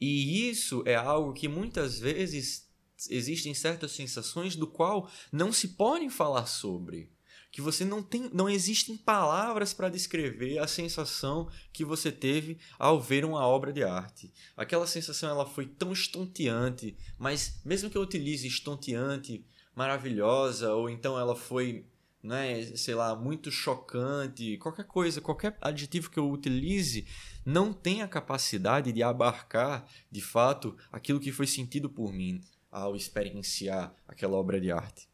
[0.00, 2.66] E isso é algo que muitas vezes
[3.10, 7.15] existem certas sensações do qual não se podem falar sobre
[7.50, 13.00] que você não tem, não existem palavras para descrever a sensação que você teve ao
[13.00, 14.32] ver uma obra de arte.
[14.56, 21.18] Aquela sensação ela foi tão estonteante, mas mesmo que eu utilize estonteante, maravilhosa, ou então
[21.18, 21.86] ela foi,
[22.22, 27.06] né, sei lá, muito chocante, qualquer coisa, qualquer adjetivo que eu utilize,
[27.44, 32.96] não tem a capacidade de abarcar, de fato, aquilo que foi sentido por mim ao
[32.96, 35.08] experienciar aquela obra de arte.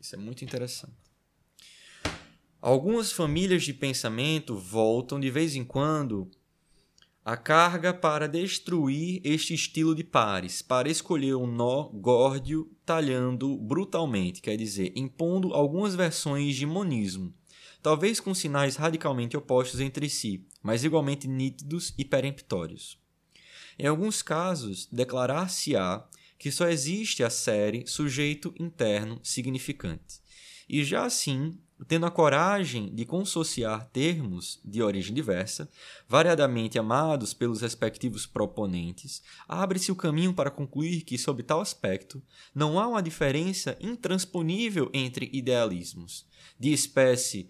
[0.00, 0.99] Isso é muito interessante.
[2.62, 6.30] Algumas famílias de pensamento voltam de vez em quando
[7.24, 14.42] a carga para destruir este estilo de pares, para escolher um nó górdio talhando brutalmente,
[14.42, 17.32] quer dizer, impondo algumas versões de monismo,
[17.82, 22.98] talvez com sinais radicalmente opostos entre si, mas igualmente nítidos e peremptórios.
[23.78, 26.06] Em alguns casos, declarar-se-á
[26.38, 30.20] que só existe a série sujeito interno significante.
[30.68, 35.68] E já assim, tendo a coragem de consociar termos de origem diversa,
[36.08, 42.22] variadamente amados pelos respectivos proponentes, abre-se o caminho para concluir que, sob tal aspecto,
[42.54, 46.26] não há uma diferença intransponível entre idealismos,
[46.58, 47.48] de espécie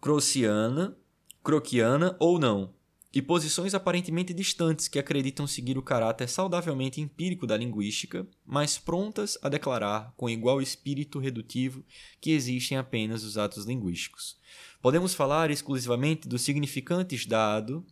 [0.00, 0.96] crociana,
[1.42, 2.74] croquiana ou não,
[3.14, 9.38] e posições aparentemente distantes que acreditam seguir o caráter saudavelmente empírico da linguística, mas prontas
[9.40, 11.84] a declarar com igual espírito redutivo
[12.20, 14.36] que existem apenas os atos linguísticos.
[14.82, 17.86] Podemos falar exclusivamente dos significantes dado,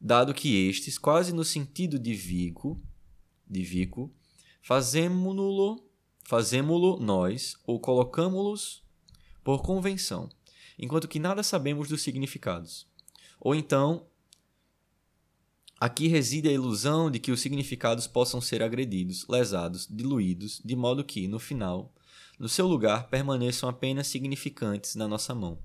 [0.00, 2.82] dado que estes, quase no sentido de Vico,
[3.48, 4.12] de Vico,
[4.60, 5.88] fazemo-lo,
[6.24, 8.82] fazemo-lo nós ou colocamo-los
[9.44, 10.28] por convenção,
[10.76, 12.90] enquanto que nada sabemos dos significados.
[13.44, 14.06] Ou então,
[15.80, 21.02] aqui reside a ilusão de que os significados possam ser agredidos, lesados, diluídos, de modo
[21.02, 21.92] que, no final,
[22.38, 25.58] no seu lugar permaneçam apenas significantes na nossa mão.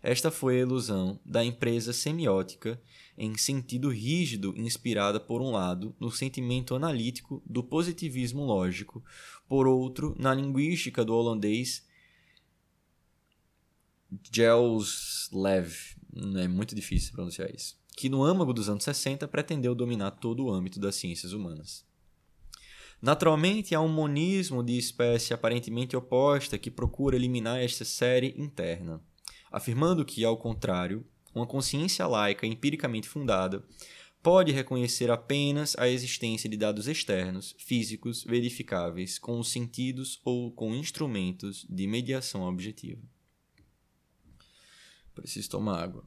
[0.00, 2.80] Esta foi a ilusão da empresa semiótica
[3.16, 9.04] em sentido rígido, inspirada, por um lado, no sentimento analítico do positivismo lógico,
[9.48, 11.84] por outro, na linguística do holandês
[14.32, 15.97] Gels Lev,
[16.36, 20.50] é muito difícil pronunciar isso, que no âmago dos anos 60 pretendeu dominar todo o
[20.50, 21.86] âmbito das ciências humanas.
[23.00, 29.00] Naturalmente, há um monismo de espécie aparentemente oposta que procura eliminar esta série interna,
[29.52, 33.64] afirmando que, ao contrário, uma consciência laica empiricamente fundada
[34.20, 40.74] pode reconhecer apenas a existência de dados externos, físicos, verificáveis, com os sentidos ou com
[40.74, 43.00] instrumentos de mediação objetiva.
[45.20, 46.04] Preciso tomar água.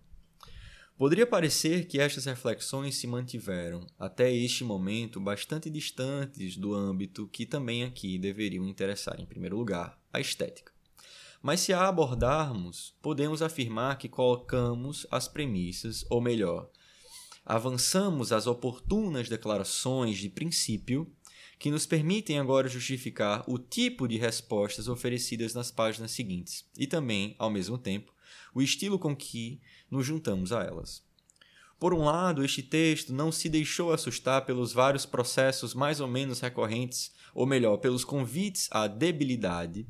[0.97, 7.45] Poderia parecer que estas reflexões se mantiveram, até este momento, bastante distantes do âmbito que
[7.45, 10.71] também aqui deveriam interessar em primeiro lugar, a estética.
[11.41, 16.69] Mas se a abordarmos, podemos afirmar que colocamos as premissas, ou melhor,
[17.43, 21.11] avançamos as oportunas declarações de princípio
[21.57, 27.35] que nos permitem agora justificar o tipo de respostas oferecidas nas páginas seguintes e também,
[27.37, 28.13] ao mesmo tempo,
[28.53, 31.03] o estilo com que nos juntamos a elas.
[31.79, 36.39] Por um lado, este texto não se deixou assustar pelos vários processos mais ou menos
[36.39, 39.87] recorrentes, ou melhor, pelos convites à debilidade,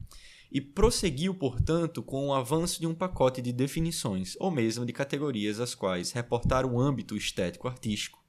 [0.51, 5.59] e prosseguiu, portanto, com o avanço de um pacote de definições, ou mesmo de categorias
[5.59, 8.21] às quais reportar o âmbito estético-artístico.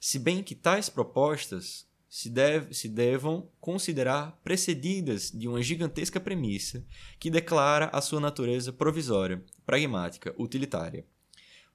[0.00, 6.86] Se bem que tais propostas se, deve, se devam considerar precedidas de uma gigantesca premissa
[7.18, 11.04] que declara a sua natureza provisória, pragmática, utilitária.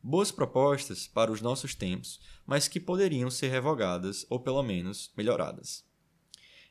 [0.01, 5.83] Boas propostas para os nossos tempos, mas que poderiam ser revogadas ou pelo menos melhoradas.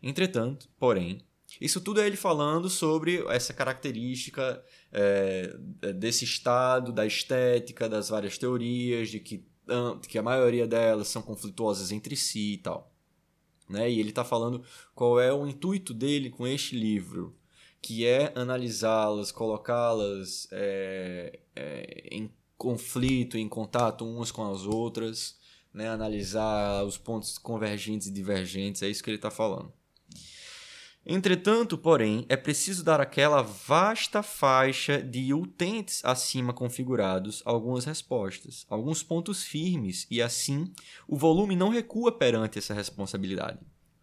[0.02, 1.20] Entretanto, porém,
[1.60, 5.54] isso tudo é ele falando sobre essa característica é,
[5.92, 9.46] desse estado, da estética, das várias teorias, de que,
[10.08, 12.94] que a maioria delas são conflituosas entre si e tal.
[13.68, 13.90] Né?
[13.90, 14.62] E ele está falando
[14.94, 17.36] qual é o intuito dele com este livro,
[17.82, 25.38] que é analisá-las, colocá-las é, é, em conflito, em contato umas com as outras,
[25.72, 25.88] né?
[25.88, 29.72] analisar os pontos convergentes e divergentes, é isso que ele está falando.
[31.06, 39.02] Entretanto, porém, é preciso dar àquela vasta faixa de utentes acima configurados algumas respostas, alguns
[39.02, 40.70] pontos firmes, e assim
[41.06, 43.58] o volume não recua perante essa responsabilidade.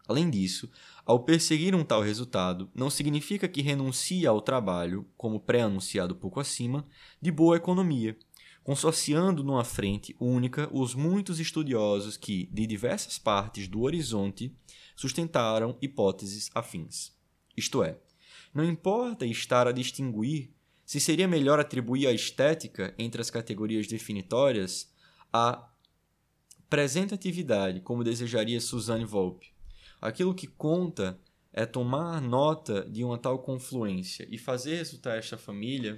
[0.07, 0.69] Além disso,
[1.05, 6.85] ao perseguir um tal resultado, não significa que renuncie ao trabalho, como pré-anunciado pouco acima,
[7.21, 8.17] de boa economia,
[8.63, 14.51] consorciando numa frente única os muitos estudiosos que, de diversas partes do horizonte,
[14.95, 17.13] sustentaram hipóteses afins.
[17.55, 17.97] Isto é,
[18.53, 20.51] não importa estar a distinguir
[20.85, 24.93] se seria melhor atribuir a estética entre as categorias definitórias
[25.33, 25.67] a
[26.69, 29.47] presentatividade, como desejaria Suzanne Volpe.
[29.99, 31.19] Aquilo que conta
[31.51, 35.95] é tomar nota de uma tal confluência e fazer resultar esta família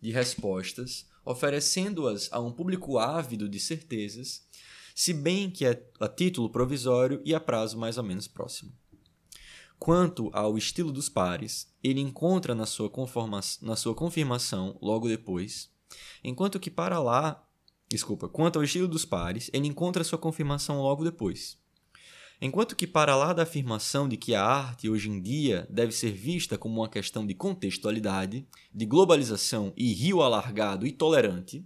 [0.00, 4.46] de respostas, oferecendo-as a um público ávido de certezas
[4.94, 8.72] se bem que é a título provisório e a prazo mais ou menos próximo.
[9.78, 12.90] Quanto ao estilo dos pares, ele encontra na sua,
[13.60, 15.70] na sua confirmação logo depois,
[16.22, 17.44] enquanto que para lá,
[17.88, 21.60] desculpa, quanto ao estilo dos pares, ele encontra sua confirmação logo depois.
[22.44, 26.10] Enquanto que para lá da afirmação de que a arte hoje em dia deve ser
[26.10, 31.64] vista como uma questão de contextualidade, de globalização e rio alargado e tolerante,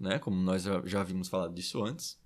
[0.00, 2.18] né, como nós já, havíamos falado disso antes,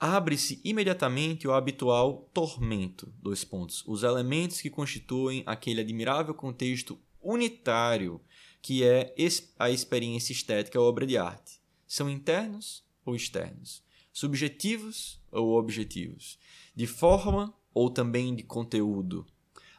[0.00, 3.12] abre-se imediatamente o habitual tormento.
[3.22, 3.84] Dois pontos.
[3.86, 8.18] Os elementos que constituem aquele admirável contexto unitário
[8.62, 9.14] que é
[9.58, 11.60] a experiência estética ou obra de arte.
[11.86, 13.82] São internos ou externos?
[14.12, 16.38] Subjetivos ou objetivos?
[16.74, 19.26] De forma ou também de conteúdo?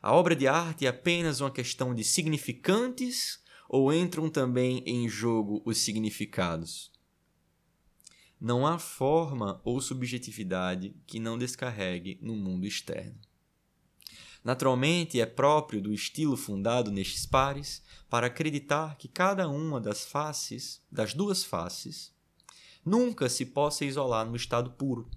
[0.02, 5.62] A obra de arte é apenas uma questão de significantes ou entram também em jogo
[5.64, 6.92] os significados?
[8.42, 13.20] Não há forma ou subjetividade que não descarregue no mundo externo.
[14.44, 20.84] Naturalmente, é próprio do estilo fundado nestes pares para acreditar que cada uma das faces,
[20.92, 22.12] das duas faces,
[22.84, 25.08] nunca se possa isolar no estado puro.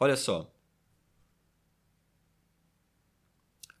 [0.00, 0.50] Olha só.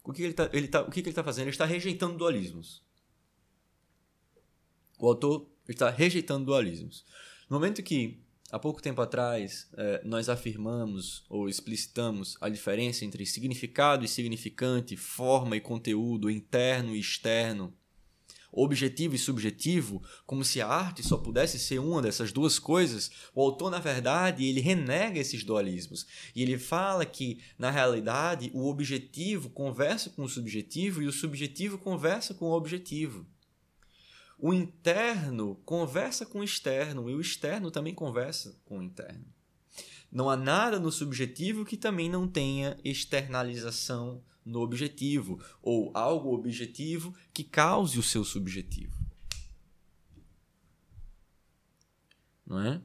[0.04, 1.44] O que ele está tá, o que tá fazendo?
[1.44, 2.84] Ele está rejeitando dualismos.
[4.98, 7.06] O autor está rejeitando dualismos.
[7.48, 8.18] No momento que,
[8.50, 14.96] há pouco tempo atrás, eh, nós afirmamos ou explicitamos a diferença entre significado e significante,
[14.96, 17.72] forma e conteúdo, interno e externo,
[18.50, 23.40] objetivo e subjetivo, como se a arte só pudesse ser uma dessas duas coisas, o
[23.40, 26.04] autor, na verdade, ele renega esses dualismos.
[26.34, 31.78] E ele fala que, na realidade, o objetivo conversa com o subjetivo e o subjetivo
[31.78, 33.24] conversa com o objetivo.
[34.38, 39.24] O interno conversa com o externo e o externo também conversa com o interno.
[40.12, 47.14] Não há nada no subjetivo que também não tenha externalização no objetivo, ou algo objetivo
[47.34, 48.96] que cause o seu subjetivo.
[52.46, 52.80] Não é?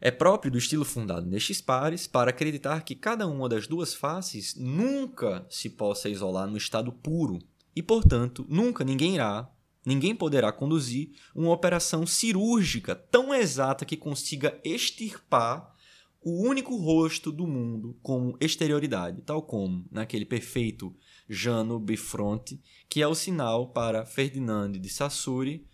[0.00, 4.54] É próprio do estilo fundado nestes pares para acreditar que cada uma das duas faces
[4.54, 7.38] nunca se possa isolar no estado puro
[7.74, 9.50] e, portanto, nunca ninguém irá,
[9.84, 15.74] ninguém poderá conduzir uma operação cirúrgica tão exata que consiga extirpar
[16.22, 20.96] o único rosto do mundo como exterioridade, tal como naquele perfeito
[21.28, 25.66] Jano Bifronte, que é o sinal para Ferdinand de Sassuri.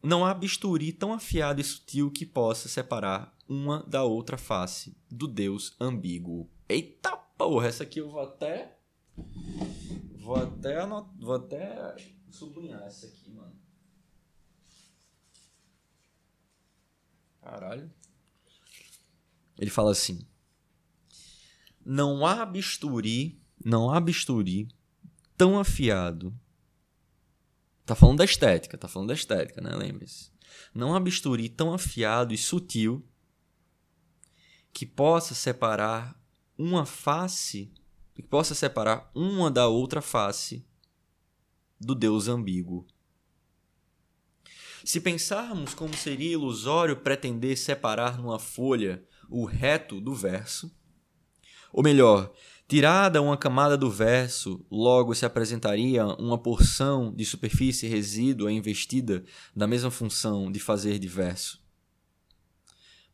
[0.00, 5.26] Não há bisturi tão afiado e sutil que possa separar uma da outra face do
[5.26, 6.48] Deus ambíguo.
[6.68, 8.76] Eita porra, essa aqui eu vou até.
[10.24, 11.06] Vou até anot...
[11.20, 11.94] Vou até
[12.30, 13.54] sublinhar essa aqui, mano.
[17.42, 17.92] Caralho.
[19.58, 20.26] Ele fala assim:
[21.84, 24.68] Não há bisturi, não há bisturi
[25.36, 26.34] tão afiado.
[27.84, 29.76] Tá falando da estética, tá falando da estética, né?
[29.76, 30.32] Lembre-se.
[30.74, 33.06] Não há bisturi tão afiado e sutil
[34.72, 36.18] que possa separar
[36.56, 37.70] uma face,
[38.14, 40.64] que possa separar uma da outra face
[41.80, 42.86] do Deus ambíguo.
[44.84, 50.70] Se pensarmos como seria ilusório pretender separar numa folha o reto do verso.
[51.72, 52.32] Ou melhor,
[52.68, 59.24] tirada uma camada do verso, logo se apresentaria uma porção de superfície resídua investida
[59.56, 61.64] da mesma função de fazer de verso.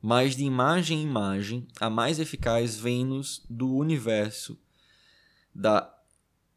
[0.03, 4.59] Mas de imagem em imagem, a mais eficaz vem-nos do universo
[5.55, 5.95] da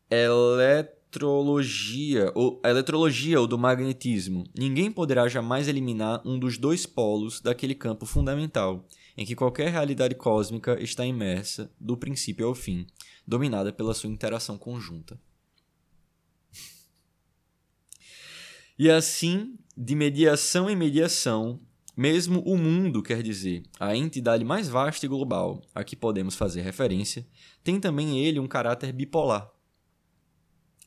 [0.10, 4.46] eletrologia ou a eletrologia ou do magnetismo.
[4.58, 8.86] Ninguém poderá jamais eliminar um dos dois polos daquele campo fundamental
[9.18, 12.88] em que qualquer realidade cósmica está imersa, do princípio ao fim,
[13.28, 15.20] dominada pela sua interação conjunta.
[18.78, 21.60] E assim, de mediação em mediação,
[21.96, 26.62] mesmo o mundo, quer dizer, a entidade mais vasta e global a que podemos fazer
[26.62, 27.28] referência,
[27.64, 29.50] tem também ele um caráter bipolar.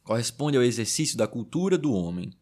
[0.02, 2.32] Corresponde ao exercício da cultura do homem,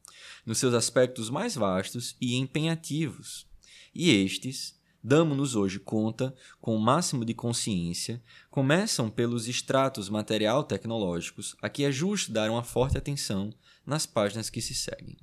[0.45, 3.47] nos seus aspectos mais vastos e empenhativos,
[3.95, 11.69] e estes, damos-nos hoje conta, com o máximo de consciência, começam pelos extratos material-tecnológicos, a
[11.69, 13.51] que é justo dar uma forte atenção
[13.87, 15.17] nas páginas que se seguem.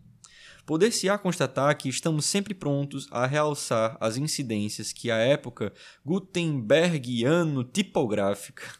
[0.65, 5.73] Poder-se-á constatar que estamos sempre prontos a realçar as incidências que a época
[6.05, 8.79] gutenbergiano-tipográfica,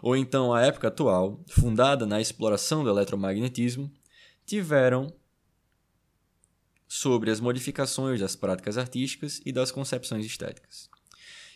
[0.00, 3.92] ou então a época atual, fundada na exploração do eletromagnetismo,
[4.44, 5.14] tiveram
[6.88, 10.90] sobre as modificações das práticas artísticas e das concepções estéticas.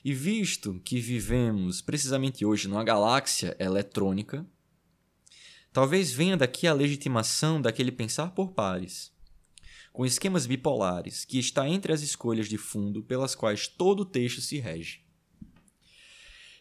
[0.04, 4.46] E visto que vivemos precisamente hoje numa galáxia eletrônica,
[5.76, 9.12] talvez venha daqui a legitimação daquele pensar por pares,
[9.92, 14.40] com esquemas bipolares, que está entre as escolhas de fundo pelas quais todo o texto
[14.40, 15.02] se rege.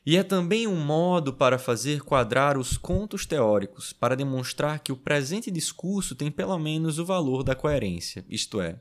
[0.05, 4.97] E é também um modo para fazer quadrar os contos teóricos, para demonstrar que o
[4.97, 8.78] presente discurso tem pelo menos o valor da coerência, isto é,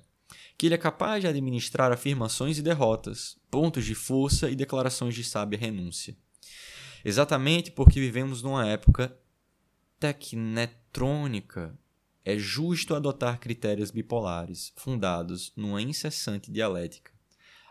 [0.59, 5.23] que ele é capaz de administrar afirmações e derrotas, pontos de força e declarações de
[5.23, 6.17] sábia renúncia.
[7.05, 9.17] Exatamente porque vivemos numa época
[10.05, 11.75] tecnetrônica,
[12.23, 17.11] é justo adotar critérios bipolares, fundados numa incessante dialética,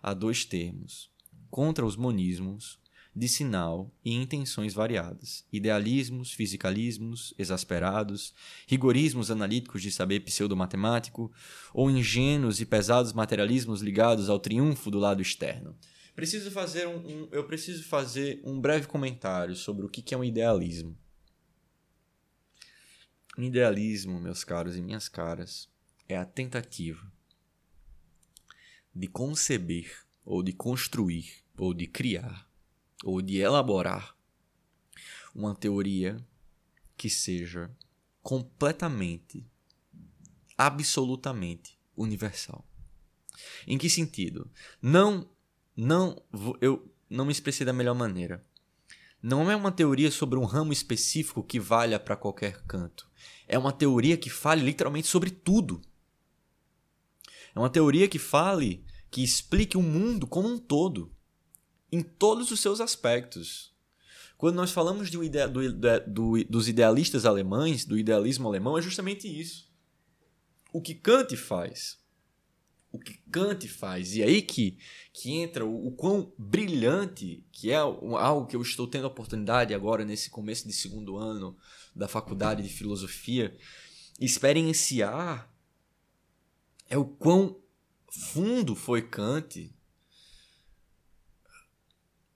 [0.02, 1.12] a dois termos,
[1.52, 2.80] contra os monismos
[3.16, 8.34] de sinal e intenções variadas, idealismos, fisicalismos exasperados,
[8.66, 11.32] rigorismos analíticos de saber pseudo-matemático,
[11.72, 15.76] ou ingênuos e pesados materialismos ligados ao triunfo do lado externo.
[16.16, 20.24] Preciso fazer um, um eu preciso fazer um breve comentário sobre o que é um
[20.24, 20.98] idealismo.
[23.38, 25.70] Idealismo, meus caros e minhas caras,
[26.08, 27.12] é a tentativa
[28.96, 32.48] de conceber, ou de construir, ou de criar
[33.04, 34.16] ou de elaborar
[35.36, 36.26] uma teoria
[36.96, 37.70] que seja
[38.22, 39.46] completamente,
[40.58, 42.66] absolutamente universal.
[43.68, 44.50] Em que sentido?
[44.82, 45.28] Não,
[45.76, 46.22] não,
[46.62, 48.46] eu não me expressei da melhor maneira.
[49.22, 53.10] Não é uma teoria sobre um ramo específico que valha para qualquer canto.
[53.48, 55.82] É uma teoria que fale literalmente sobre tudo.
[57.56, 61.14] É uma teoria que fale, que explique o mundo como um todo
[61.92, 63.72] em todos os seus aspectos.
[64.36, 65.74] Quando nós falamos de um do,
[66.08, 69.72] do, dos idealistas alemães, do idealismo alemão, é justamente isso.
[70.74, 72.00] O que Kant faz.
[72.92, 74.16] O que Kant faz.
[74.16, 74.78] E aí que,
[75.14, 79.74] que entra o, o quão brilhante, que é algo que eu estou tendo a oportunidade
[79.74, 81.56] agora, nesse começo de segundo ano
[81.96, 83.56] da faculdade de filosofia,
[84.20, 85.52] experienciar
[86.90, 87.60] é o quão
[88.12, 89.74] fundo foi Kant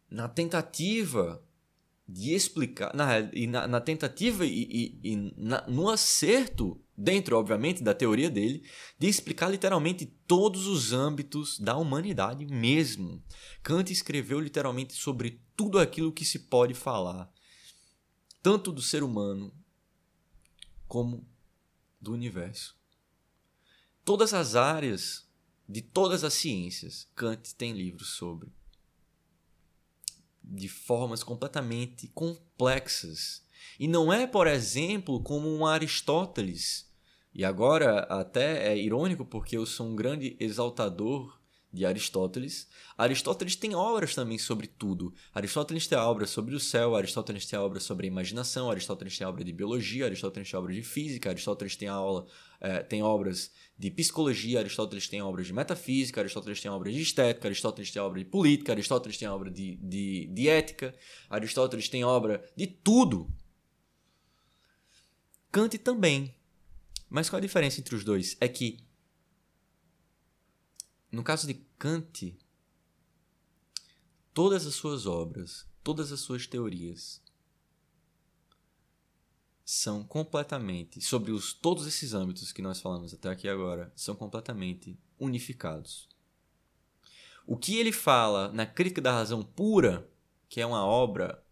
[0.09, 1.43] na tentativa
[2.07, 7.83] de explicar, na, e na, na tentativa e, e, e na, no acerto, dentro, obviamente,
[7.83, 8.63] da teoria dele,
[8.97, 13.21] de explicar literalmente todos os âmbitos da humanidade mesmo.
[13.61, 17.29] Kant escreveu literalmente sobre tudo aquilo que se pode falar,
[18.47, 19.53] tanto do ser humano
[20.87, 21.27] como
[21.99, 22.77] do universo.
[24.05, 25.27] Todas as áreas
[25.67, 28.49] de todas as ciências, Kant tem livros sobre
[30.41, 33.43] de formas completamente complexas.
[33.77, 36.89] E não é, por exemplo, como um Aristóteles.
[37.33, 41.36] E agora até é irônico porque eu sou um grande exaltador
[41.77, 42.67] de Aristóteles.
[42.97, 45.13] Aristóteles tem obras também sobre tudo.
[45.33, 49.43] Aristóteles tem obra sobre o céu, Aristóteles tem obra sobre a imaginação, Aristóteles tem obra
[49.43, 52.25] de biologia, Aristóteles tem obra de física, Aristóteles tem aula,
[52.59, 57.47] é, tem obras de psicologia, Aristóteles tem obras de metafísica, Aristóteles tem obras de estética,
[57.47, 60.95] Aristóteles tem obra de política, Aristóteles tem obra de, de, de ética,
[61.29, 63.27] Aristóteles tem obra de tudo.
[65.51, 66.33] Kant também.
[67.09, 68.35] Mas qual a diferença entre os dois?
[68.39, 68.79] É que,
[71.11, 72.35] no caso de Kant,
[74.33, 77.21] todas as suas obras, todas as suas teorias
[79.63, 84.97] são completamente, sobre os, todos esses âmbitos que nós falamos até aqui agora, são completamente
[85.19, 86.09] unificados.
[87.45, 90.09] O que ele fala na Crítica da Razão Pura,
[90.49, 91.45] que é uma obra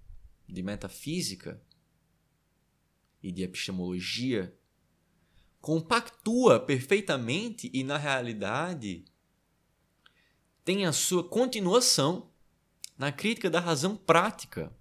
[0.49, 1.61] de metafísica
[3.21, 4.57] e de epistemologia,
[5.61, 9.05] compactua perfeitamente e, na realidade,
[10.65, 12.31] tem a sua continuação
[12.97, 14.75] na Crítica da Razão Prática,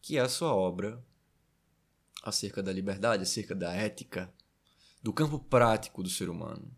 [0.00, 1.04] que é a sua obra
[2.22, 4.32] acerca da liberdade, acerca da ética,
[5.02, 6.74] do campo prático do ser humano.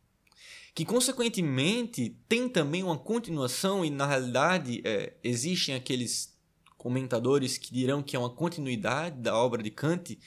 [0.75, 6.37] Que, consequentemente, tem também uma continuação, e na realidade é, existem aqueles
[6.77, 10.19] comentadores que dirão que é uma continuidade da obra de Kant,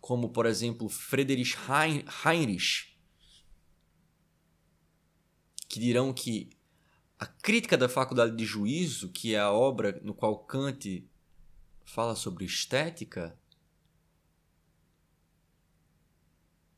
[0.00, 1.56] como, por exemplo, Friedrich
[2.24, 2.89] Heinrich,
[5.70, 6.50] que dirão que
[7.16, 11.08] a crítica da faculdade de juízo, que é a obra no qual Kant
[11.84, 13.38] fala sobre estética,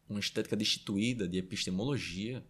[0.06, 2.44] uma estética destituída de epistemologia.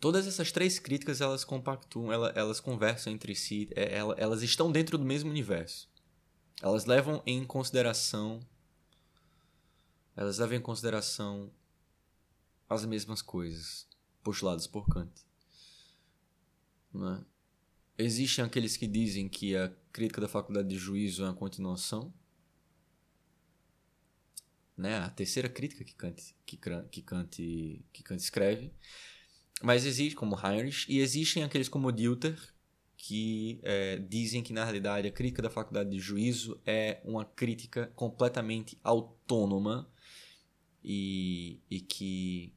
[0.00, 4.96] Todas essas três críticas elas compactuam, elas, elas conversam entre si, é, elas estão dentro
[4.96, 5.88] do mesmo universo.
[6.62, 8.40] Elas levam em consideração
[10.18, 11.48] elas levam em consideração
[12.68, 13.86] as mesmas coisas
[14.20, 15.12] postuladas por Kant.
[16.92, 17.24] Né?
[17.96, 22.12] Existem aqueles que dizem que a crítica da faculdade de juízo é uma continuação.
[24.76, 24.98] Né?
[24.98, 26.56] A terceira crítica que Kant, que,
[26.90, 27.36] que Kant,
[27.92, 28.74] que Kant escreve.
[29.62, 32.38] Mas existe como Heinrich, e existem aqueles como Dilter,
[32.96, 37.92] que é, dizem que na realidade a crítica da faculdade de juízo é uma crítica
[37.94, 39.88] completamente autônoma
[40.82, 42.52] e, e que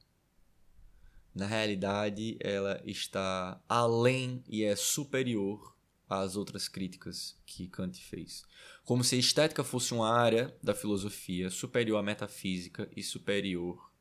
[1.34, 5.76] na realidade ela está além e é superior
[6.10, 8.44] às outras críticas que Kant fez.
[8.84, 13.92] Como se a estética fosse uma área da filosofia superior à metafísica e superior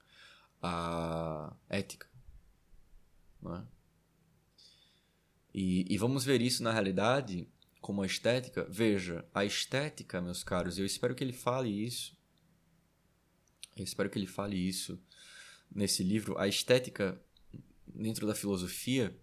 [0.60, 2.09] à ética.
[3.46, 3.62] É?
[5.52, 7.48] E, e vamos ver isso na realidade
[7.80, 8.66] como a estética.
[8.70, 12.18] Veja, a estética, meus caros, eu espero que ele fale isso
[13.80, 15.00] eu espero que ele fale isso
[15.74, 16.36] nesse livro.
[16.38, 17.20] A estética
[17.86, 19.16] dentro da filosofia,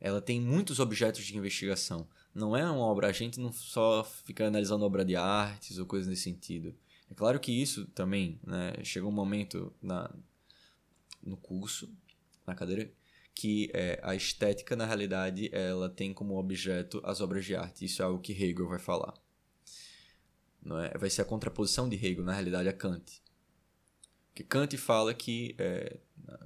[0.00, 2.08] ela tem muitos objetos de investigação.
[2.34, 6.08] Não é uma obra, a gente não só fica analisando obra de artes ou coisas
[6.08, 6.74] nesse sentido.
[7.10, 10.10] É claro que isso também, né, chegou um momento na,
[11.22, 11.94] no curso,
[12.46, 12.90] na cadeira,
[13.34, 17.84] que é, a estética, na realidade, ela tem como objeto as obras de arte.
[17.84, 19.14] Isso é algo que Hegel vai falar.
[20.62, 20.96] Não é?
[20.96, 23.20] Vai ser a contraposição de Hegel, na realidade, a Kant.
[24.34, 25.98] Que Kant fala que é,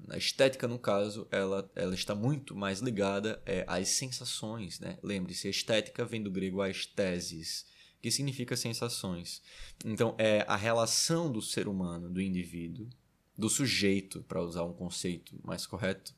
[0.07, 4.80] na estética, no caso, ela, ela está muito mais ligada é, às sensações.
[4.80, 4.99] Né?
[5.03, 7.66] Lembre-se, estética vem do grego aesthesis,
[8.01, 9.43] que significa sensações.
[9.84, 12.89] Então, é a relação do ser humano, do indivíduo,
[13.37, 16.14] do sujeito, para usar um conceito mais correto,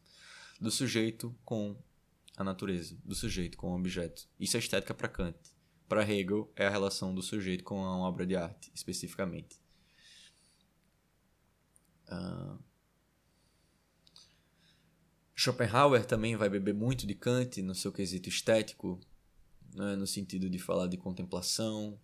[0.61, 1.77] do sujeito com
[2.37, 4.29] a natureza, do sujeito com o objeto.
[4.39, 5.39] Isso é estética para Kant.
[5.89, 9.61] Para Hegel, é a relação do sujeito com a obra de arte, especificamente.
[12.09, 12.59] Uh,
[15.35, 19.01] Schopenhauer também vai beber muito de Kant no seu quesito estético,
[19.75, 21.99] né, no sentido de falar de contemplação,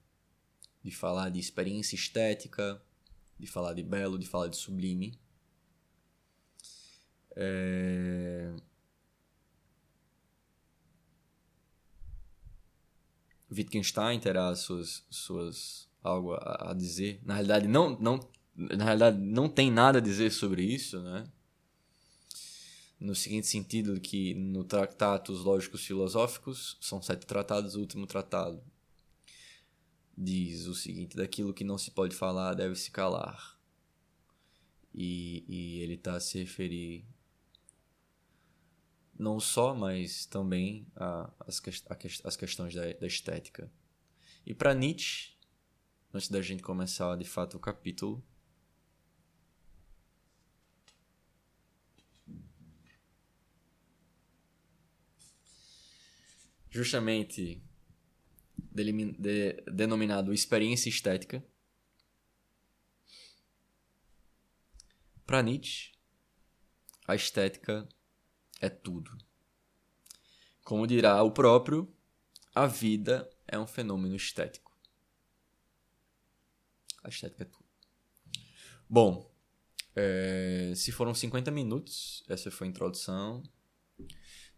[0.82, 2.80] de falar de experiência estética,
[3.38, 5.18] de falar de belo, de falar de sublime.
[7.37, 8.55] É...
[13.51, 17.20] Wittgenstein terá suas, suas algo a, a dizer.
[17.24, 18.20] Na realidade, não, não,
[18.57, 21.24] na realidade, não tem nada a dizer sobre isso, né?
[22.99, 28.62] No seguinte sentido que no Tratados Lógicos Filosóficos, são sete tratados, o último tratado
[30.16, 33.59] diz o seguinte, daquilo que não se pode falar deve se calar.
[34.95, 37.05] E, e ele está a se referir
[39.18, 40.86] não só, mas também
[41.40, 41.62] às
[42.24, 43.70] as questões da, da estética.
[44.44, 45.34] E para Nietzsche,
[46.12, 48.22] antes da gente começar de fato o capítulo,
[56.70, 57.62] justamente
[58.58, 61.44] de, denominado experiência estética,
[65.24, 65.92] para Nietzsche,
[67.06, 67.88] a estética
[68.64, 69.10] é tudo.
[70.64, 71.92] Como dirá o próprio,
[72.54, 74.74] a vida é um fenômeno estético.
[77.02, 77.64] A estética é tudo.
[78.88, 79.30] Bom,
[79.94, 83.42] é, se foram 50 minutos, essa foi a introdução.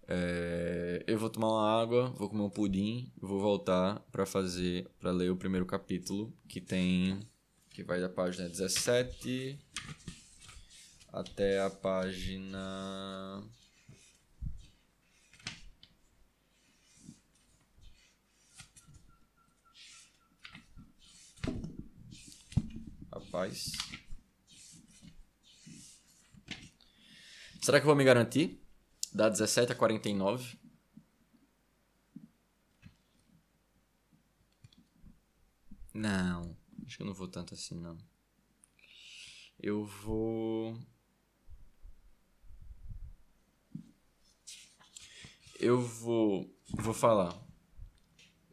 [0.09, 5.11] É, eu vou tomar uma água, vou comer um pudim, vou voltar para fazer, para
[5.11, 7.19] ler o primeiro capítulo, que tem,
[7.71, 9.59] que vai da página 17
[11.13, 13.43] até a página
[23.27, 23.73] Rapaz.
[27.61, 28.63] Será que eu vou me garantir?
[29.13, 30.57] Dá 17 a 49.
[35.93, 36.57] Não,
[36.87, 37.99] acho que eu não vou tanto assim, não.
[39.59, 40.79] Eu vou.
[45.59, 46.55] Eu vou.
[46.75, 47.46] Vou falar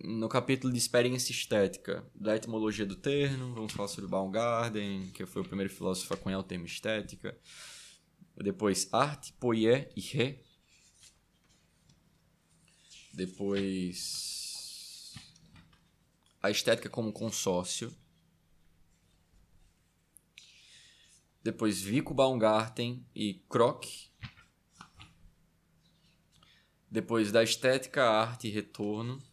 [0.04, 5.42] no capítulo de experiência estética, da etimologia do termo, vamos falar sobre Baumgarten, que foi
[5.42, 7.38] o primeiro filósofo a cunhar o termo estética.
[8.36, 10.44] Depois, arte, poie e re.
[13.14, 15.14] Depois,
[16.42, 17.96] a estética como consórcio.
[21.42, 23.86] Depois, Vico Baumgarten e Kroc.
[26.92, 29.24] Depois, da estética, arte e retorno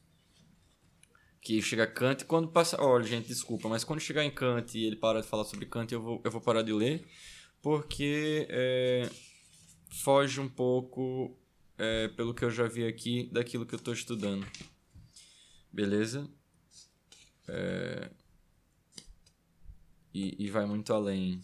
[1.41, 2.81] que chega Kant quando passa.
[2.81, 5.93] Olha, gente, desculpa, mas quando chegar em Kant e ele para de falar sobre Kant,
[5.93, 7.07] eu vou, eu vou parar de ler,
[7.63, 9.11] porque é,
[9.91, 11.37] foge um pouco,
[11.79, 14.47] é, pelo que eu já vi aqui, daquilo que eu estou estudando.
[15.73, 16.29] Beleza?
[17.49, 18.11] É,
[20.13, 21.43] e, e vai muito além.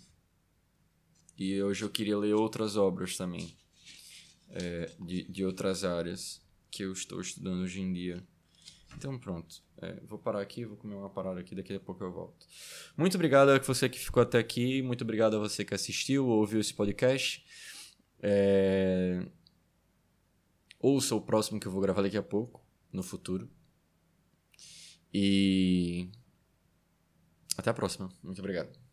[1.39, 3.55] E hoje eu queria ler outras obras também,
[4.51, 8.27] é, de, de outras áreas que eu estou estudando hoje em dia.
[8.97, 9.66] Então pronto.
[9.83, 12.47] É, vou parar aqui, vou comer uma parada aqui, daqui a pouco eu volto.
[12.97, 16.39] Muito obrigado a você que ficou até aqui, muito obrigado a você que assistiu ou
[16.39, 17.45] ouviu esse podcast.
[18.23, 19.27] É...
[20.81, 23.49] Ouça o próximo que eu vou gravar daqui a pouco, no futuro.
[25.13, 26.09] E
[27.57, 28.09] até a próxima.
[28.23, 28.86] Muito obrigado.